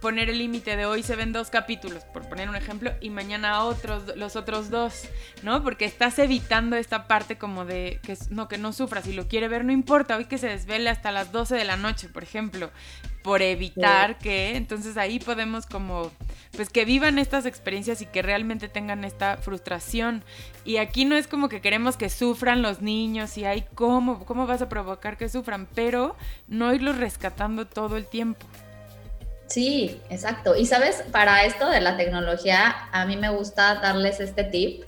[0.00, 3.64] poner el límite de hoy se ven dos capítulos, por poner un ejemplo, y mañana
[3.64, 5.02] otros, los otros dos,
[5.42, 5.62] ¿no?
[5.62, 9.48] Porque estás evitando esta parte como de que no, que no sufra, si lo quiere
[9.48, 12.70] ver no importa, hoy que se desvele hasta las 12 de la noche, por ejemplo,
[13.22, 16.10] por evitar que, entonces ahí podemos como,
[16.56, 20.24] pues que vivan estas experiencias y que realmente tengan esta frustración.
[20.64, 24.46] Y aquí no es como que queremos que sufran los niños y hay cómo, cómo
[24.46, 26.16] vas a provocar que sufran, pero
[26.48, 28.46] no irlos rescatando todo el tiempo.
[29.50, 30.54] Sí, exacto.
[30.54, 34.84] Y sabes, para esto de la tecnología, a mí me gusta darles este tip,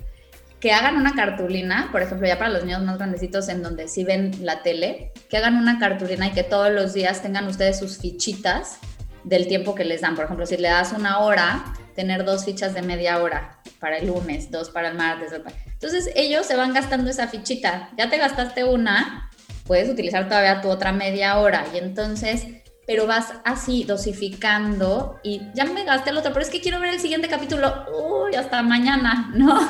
[0.60, 4.04] que hagan una cartulina, por ejemplo, ya para los niños más grandecitos en donde sí
[4.04, 7.98] ven la tele, que hagan una cartulina y que todos los días tengan ustedes sus
[7.98, 8.78] fichitas
[9.24, 10.14] del tiempo que les dan.
[10.14, 11.64] Por ejemplo, si le das una hora,
[11.96, 15.32] tener dos fichas de media hora para el lunes, dos para el martes.
[15.72, 17.90] Entonces ellos se van gastando esa fichita.
[17.98, 19.28] Ya te gastaste una,
[19.66, 22.46] puedes utilizar todavía tu otra media hora y entonces
[22.86, 26.94] pero vas así dosificando y ya me gasté el otro, pero es que quiero ver
[26.94, 29.60] el siguiente capítulo, uy, hasta mañana, ¿no?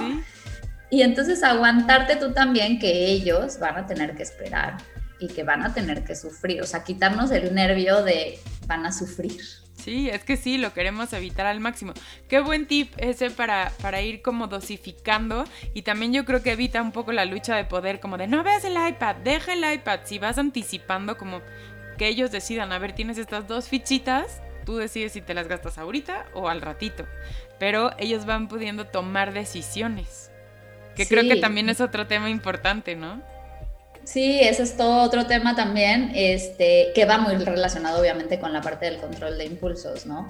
[0.90, 4.76] Y entonces aguantarte tú también que ellos van a tener que esperar
[5.18, 8.92] y que van a tener que sufrir, o sea, quitarnos el nervio de van a
[8.92, 9.40] sufrir.
[9.82, 11.92] Sí, es que sí, lo queremos evitar al máximo.
[12.28, 15.44] Qué buen tip ese para, para ir como dosificando
[15.74, 18.44] y también yo creo que evita un poco la lucha de poder, como de no
[18.44, 21.40] veas el iPad, deja el iPad, si vas anticipando como
[22.02, 25.78] que ellos decidan, a ver, tienes estas dos fichitas, tú decides si te las gastas
[25.78, 27.06] ahorita o al ratito,
[27.60, 30.32] pero ellos van pudiendo tomar decisiones,
[30.96, 33.22] que creo que también es otro tema importante, ¿no?
[34.02, 38.62] Sí, eso es todo otro tema también, este, que va muy relacionado obviamente con la
[38.62, 40.26] parte del control de impulsos, ¿no?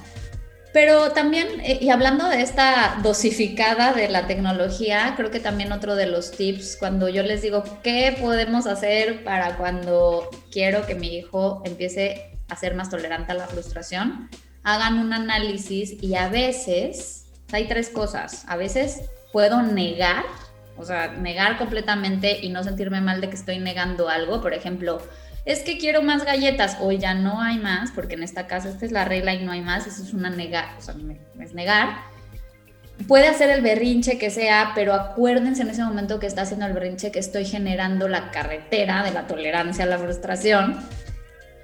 [0.72, 5.96] Pero también, eh, y hablando de esta dosificada de la tecnología, creo que también otro
[5.96, 11.14] de los tips, cuando yo les digo, ¿qué podemos hacer para cuando quiero que mi
[11.14, 14.30] hijo empiece a ser más tolerante a la frustración?
[14.62, 20.24] Hagan un análisis y a veces, hay tres cosas, a veces puedo negar,
[20.78, 25.02] o sea, negar completamente y no sentirme mal de que estoy negando algo, por ejemplo,
[25.44, 28.86] es que quiero más galletas, o ya no hay más, porque en esta casa esta
[28.86, 30.94] es la regla y no hay más, eso es una negar, o sea,
[31.40, 31.96] es negar.
[33.08, 36.72] puede hacer el berrinche que sea, pero acuérdense en ese momento que está haciendo el
[36.72, 40.78] berrinche que estoy generando la carretera de la tolerancia a la frustración.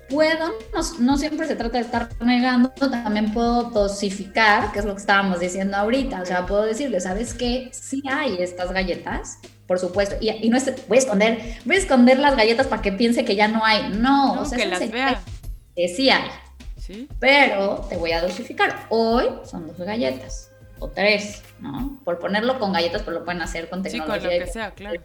[0.08, 0.54] Puedo,
[1.00, 5.38] no, siempre se trata de estar negando, también puedo dosificar, que es lo que estábamos
[5.38, 7.68] diciendo ahorita, o sea, puedo decirle, ¿sabes qué?
[7.72, 9.38] Sí hay estas galletas,
[9.68, 12.90] por supuesto, y, no es, voy a esconder, voy a esconder las galletas para que
[12.90, 15.20] piense que ya no hay, no, o sea, que las vea.
[15.76, 16.30] Que sí hay,
[16.78, 17.06] ¿Sí?
[17.20, 22.00] pero te voy a dosificar, hoy son dos galletas, o tres, ¿no?
[22.02, 24.20] Por ponerlo con galletas, pero lo pueden hacer con tecnología.
[24.20, 25.00] Sí, con lo que sea, claro.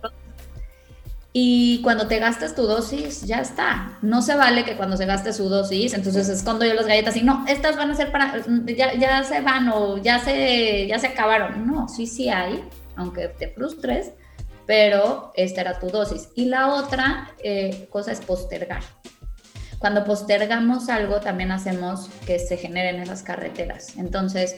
[1.35, 3.97] Y cuando te gastas tu dosis, ya está.
[4.03, 7.23] No se vale que cuando se gaste su dosis, entonces escondo yo las galletas y
[7.23, 8.35] no, estas van a ser para,
[8.67, 11.65] ya, ya se van o ya se, ya se acabaron.
[11.65, 12.63] No, sí, sí hay,
[12.95, 14.11] aunque te frustres,
[14.65, 16.29] pero esta era tu dosis.
[16.35, 18.83] Y la otra eh, cosa es postergar.
[19.79, 23.97] Cuando postergamos algo, también hacemos que se generen esas carreteras.
[23.97, 24.55] Entonces,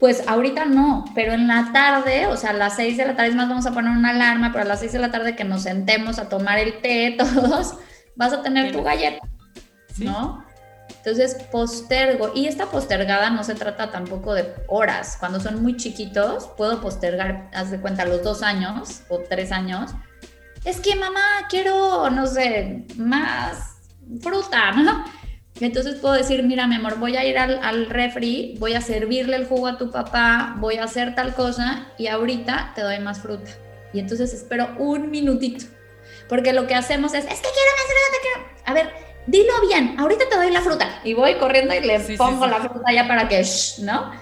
[0.00, 3.30] pues ahorita no, pero en la tarde, o sea, a las 6 de la tarde,
[3.30, 5.44] es más, vamos a poner una alarma, pero a las 6 de la tarde que
[5.44, 7.76] nos sentemos a tomar el té todos,
[8.16, 9.26] vas a tener tu galleta,
[9.98, 10.44] ¿no?
[10.88, 16.46] Entonces postergo, y esta postergada no se trata tampoco de horas, cuando son muy chiquitos,
[16.56, 19.92] puedo postergar, haz de cuenta, los dos años o tres años,
[20.64, 21.20] es que mamá,
[21.50, 23.76] quiero, no sé, más
[24.20, 25.04] fruta, ¿no?
[25.60, 29.36] Entonces puedo decir, mira, mi amor, voy a ir al, al, refri, voy a servirle
[29.36, 33.20] el jugo a tu papá, voy a hacer tal cosa y ahorita te doy más
[33.20, 33.50] fruta.
[33.92, 35.66] Y entonces espero un minutito.
[36.28, 38.62] Porque lo que hacemos es, es que quiero más fruta, quiero.
[38.64, 41.00] A ver, dilo bien, ahorita te doy la fruta.
[41.04, 43.44] Y voy corriendo y le pongo la fruta ya para que,
[43.82, 44.12] ¿no?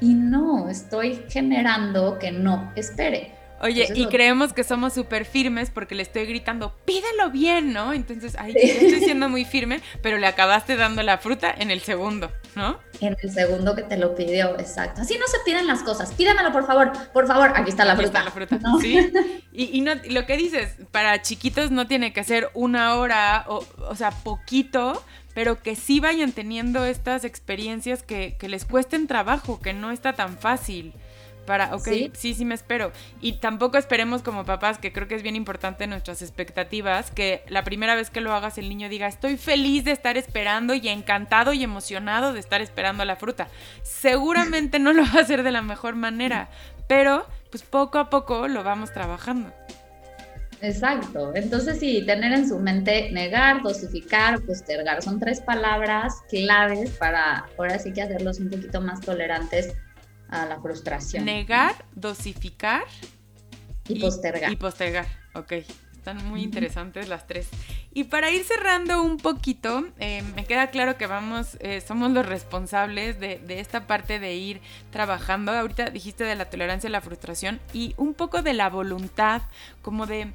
[0.00, 3.41] Y no, estoy generando que no espere.
[3.62, 7.92] Oye, y creemos que somos súper firmes porque le estoy gritando, pídelo bien, ¿no?
[7.92, 12.32] Entonces, ay, estoy siendo muy firme, pero le acabaste dando la fruta en el segundo,
[12.56, 12.80] ¿no?
[13.00, 15.02] En el segundo que te lo pidió, exacto.
[15.02, 16.12] Así no se piden las cosas.
[16.12, 17.52] Pídamelo, por favor, por favor.
[17.54, 18.18] Aquí está la fruta.
[18.18, 19.12] Está la fruta, sí.
[19.54, 23.94] Y, no, lo que dices, para chiquitos no tiene que ser una hora, o, o
[23.94, 25.04] sea, poquito,
[25.34, 30.14] pero que sí vayan teniendo estas experiencias que, que les cuesten trabajo, que no está
[30.14, 30.94] tan fácil.
[31.46, 31.84] Para, ok,
[32.14, 32.34] ¿Sí?
[32.34, 32.44] ¿Sí?
[32.44, 32.92] me espero.
[33.20, 37.64] Y tampoco esperemos como papás, que creo que es bien importante nuestras expectativas, que la
[37.64, 41.52] primera vez que lo hagas el niño diga, estoy feliz de estar esperando y encantado
[41.52, 43.48] y emocionado de estar esperando la fruta.
[43.82, 46.48] Seguramente no lo va a hacer de la mejor manera,
[46.86, 49.52] pero pues poco a poco lo vamos trabajando.
[50.62, 51.32] Exacto.
[51.34, 55.02] Entonces, sí, tener en su mente negar, dosificar, postergar.
[55.02, 59.74] Son tres palabras claves para ahora sí que hacerlos un poquito más tolerantes
[60.32, 61.24] a la frustración.
[61.24, 62.84] Negar, dosificar
[63.86, 64.50] y, postergar.
[64.50, 65.52] Y postergar, ok.
[65.96, 67.48] Están muy interesantes las tres.
[67.94, 72.26] Y para ir cerrando un poquito, eh, me queda claro que vamos, eh, somos los
[72.26, 74.60] responsables de, de, esta parte de ir
[74.90, 75.52] trabajando.
[75.52, 79.42] Ahorita dijiste de la tolerancia a la frustración y un poco de la voluntad,
[79.80, 80.32] como de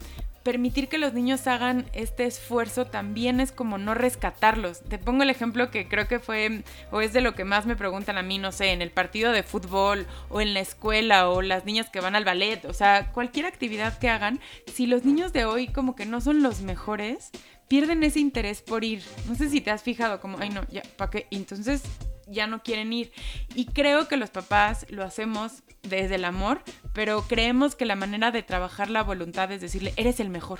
[0.48, 4.80] permitir que los niños hagan este esfuerzo también es como no rescatarlos.
[4.80, 7.76] Te pongo el ejemplo que creo que fue o es de lo que más me
[7.76, 11.41] preguntan a mí, no sé, en el partido de fútbol o en la escuela o
[11.41, 14.39] las niñas que van al ballet, o sea, cualquier actividad que hagan,
[14.74, 17.30] si los niños de hoy como que no son los mejores,
[17.68, 19.04] pierden ese interés por ir.
[19.28, 21.28] No sé si te has fijado como, ay no, ya, ¿para qué?
[21.30, 21.84] Entonces
[22.30, 23.11] ya no quieren ir.
[23.55, 26.61] Y creo que los papás lo hacemos desde el amor,
[26.93, 30.59] pero creemos que la manera de trabajar la voluntad es decirle, eres el mejor.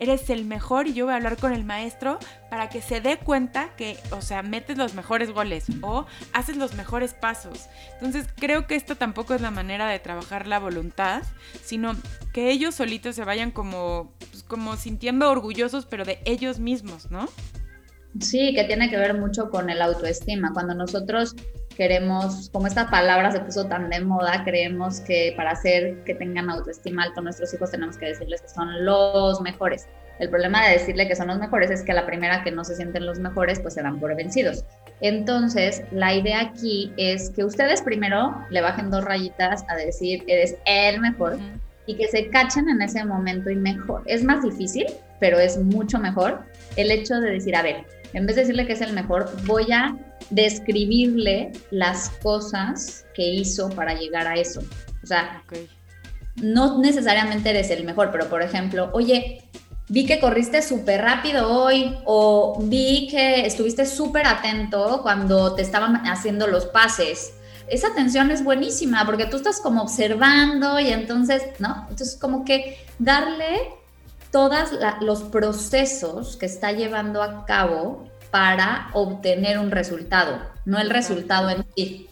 [0.00, 2.18] Eres el mejor y yo voy a hablar con el maestro
[2.50, 6.74] para que se dé cuenta que, o sea, metes los mejores goles o haces los
[6.74, 7.66] mejores pasos.
[7.94, 11.22] Entonces creo que esto tampoco es la manera de trabajar la voluntad,
[11.62, 11.94] sino
[12.32, 17.28] que ellos solitos se vayan como, pues, como sintiendo orgullosos, pero de ellos mismos, ¿no?
[18.20, 20.52] Sí, que tiene que ver mucho con el autoestima.
[20.52, 21.34] Cuando nosotros
[21.76, 26.48] queremos, como esta palabra se puso tan de moda, creemos que para hacer que tengan
[26.48, 29.86] autoestima alto nuestros hijos tenemos que decirles que son los mejores.
[30.20, 32.62] El problema de decirle que son los mejores es que a la primera que no
[32.62, 34.64] se sienten los mejores, pues se dan por vencidos.
[35.00, 40.56] Entonces, la idea aquí es que ustedes primero le bajen dos rayitas a decir, eres
[40.66, 41.36] el mejor,
[41.86, 44.02] y que se cachen en ese momento y mejor.
[44.06, 44.86] Es más difícil,
[45.18, 46.44] pero es mucho mejor
[46.76, 47.84] el hecho de decir, a ver,
[48.14, 49.96] en vez de decirle que es el mejor, voy a
[50.30, 54.62] describirle las cosas que hizo para llegar a eso.
[55.02, 55.42] O sea,
[56.36, 59.42] no necesariamente eres el mejor, pero por ejemplo, oye,
[59.88, 66.06] vi que corriste súper rápido hoy o vi que estuviste súper atento cuando te estaban
[66.06, 67.34] haciendo los pases.
[67.66, 71.86] Esa atención es buenísima porque tú estás como observando y entonces, ¿no?
[71.90, 73.60] Entonces como que darle
[74.34, 74.70] todos
[75.00, 81.64] los procesos que está llevando a cabo para obtener un resultado, no el resultado en
[81.76, 82.08] sí.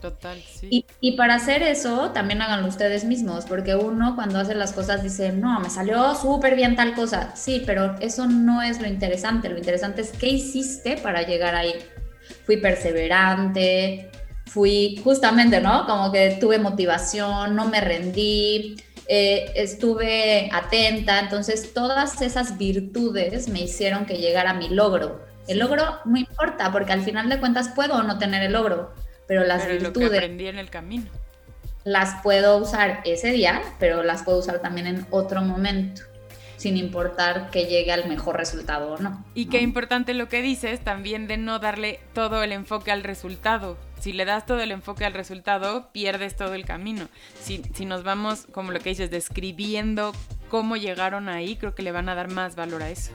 [0.00, 0.68] Total, sí.
[0.70, 5.02] Y, y, para hacer eso, también háganlo ustedes mismos, porque uno cuando hace las cosas
[5.02, 7.36] dice, no, me salió súper bien tal cosa.
[7.36, 9.50] Sí, pero eso no es lo interesante.
[9.50, 11.74] Lo interesante es qué hiciste para llegar ahí.
[12.46, 14.10] Fui perseverante,
[14.46, 15.84] fui justamente, ¿no?
[15.84, 18.76] Como que tuve motivación, no me rendí,
[19.08, 21.18] eh, estuve atenta.
[21.18, 25.26] Entonces, todas esas virtudes me hicieron que llegara a mi logro.
[25.48, 28.92] El logro no importa, porque al final de cuentas puedo o no tener el logro
[29.28, 30.06] pero las pero virtudes...
[30.06, 31.04] Lo que aprendí en el camino.
[31.84, 36.02] Las puedo usar ese día, pero las puedo usar también en otro momento,
[36.56, 39.24] sin importar que llegue al mejor resultado o no.
[39.34, 43.76] Y qué importante lo que dices también de no darle todo el enfoque al resultado.
[44.00, 47.08] Si le das todo el enfoque al resultado, pierdes todo el camino.
[47.40, 50.12] Si, si nos vamos, como lo que dices, describiendo
[50.48, 53.12] cómo llegaron ahí, creo que le van a dar más valor a eso.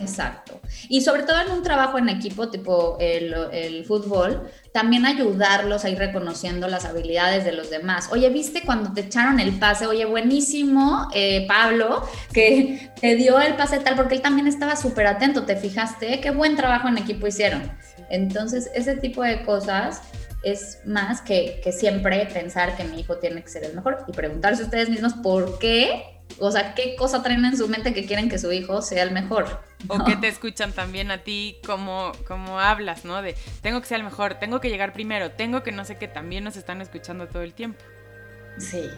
[0.00, 0.60] Exacto.
[0.88, 5.98] Y sobre todo en un trabajo en equipo tipo el, fútbol, también ayudarlos a ir
[5.98, 8.08] reconociendo las habilidades de los demás.
[8.12, 9.86] Oye, ¿viste cuando te echaron el pase?
[9.86, 15.06] Oye, buenísimo, eh, Pablo, que te dio el pase tal, porque él también estaba súper
[15.06, 16.20] atento, ¿te fijaste?
[16.20, 17.62] Qué buen trabajo en equipo hicieron.
[18.10, 20.02] Entonces, ese tipo de cosas
[20.42, 24.12] es más que, que siempre pensar que mi hijo tiene que ser el mejor y
[24.12, 28.28] preguntarse ustedes mismos por qué o sea, ¿qué cosa traen en su mente que quieren
[28.28, 29.60] que su hijo sea el mejor?
[29.88, 33.22] O que te escuchan también a ti como, como hablas, ¿no?
[33.22, 36.06] De tengo que ser el mejor, tengo que llegar primero, tengo que no sé qué,
[36.06, 37.82] también nos están escuchando todo el tiempo.
[38.58, 38.88] Sí,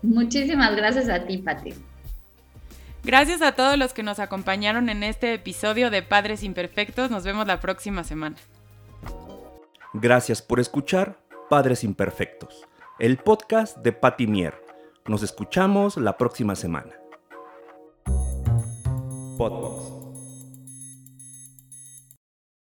[0.00, 1.74] Muchísimas gracias a ti, Pati.
[3.04, 7.46] Gracias a todos los que nos acompañaron en este episodio de Padres Imperfectos, nos vemos
[7.46, 8.36] la próxima semana.
[9.92, 11.18] Gracias por escuchar
[11.52, 12.66] Padres Imperfectos,
[12.98, 14.54] el podcast de Pati Mier.
[15.06, 16.94] Nos escuchamos la próxima semana.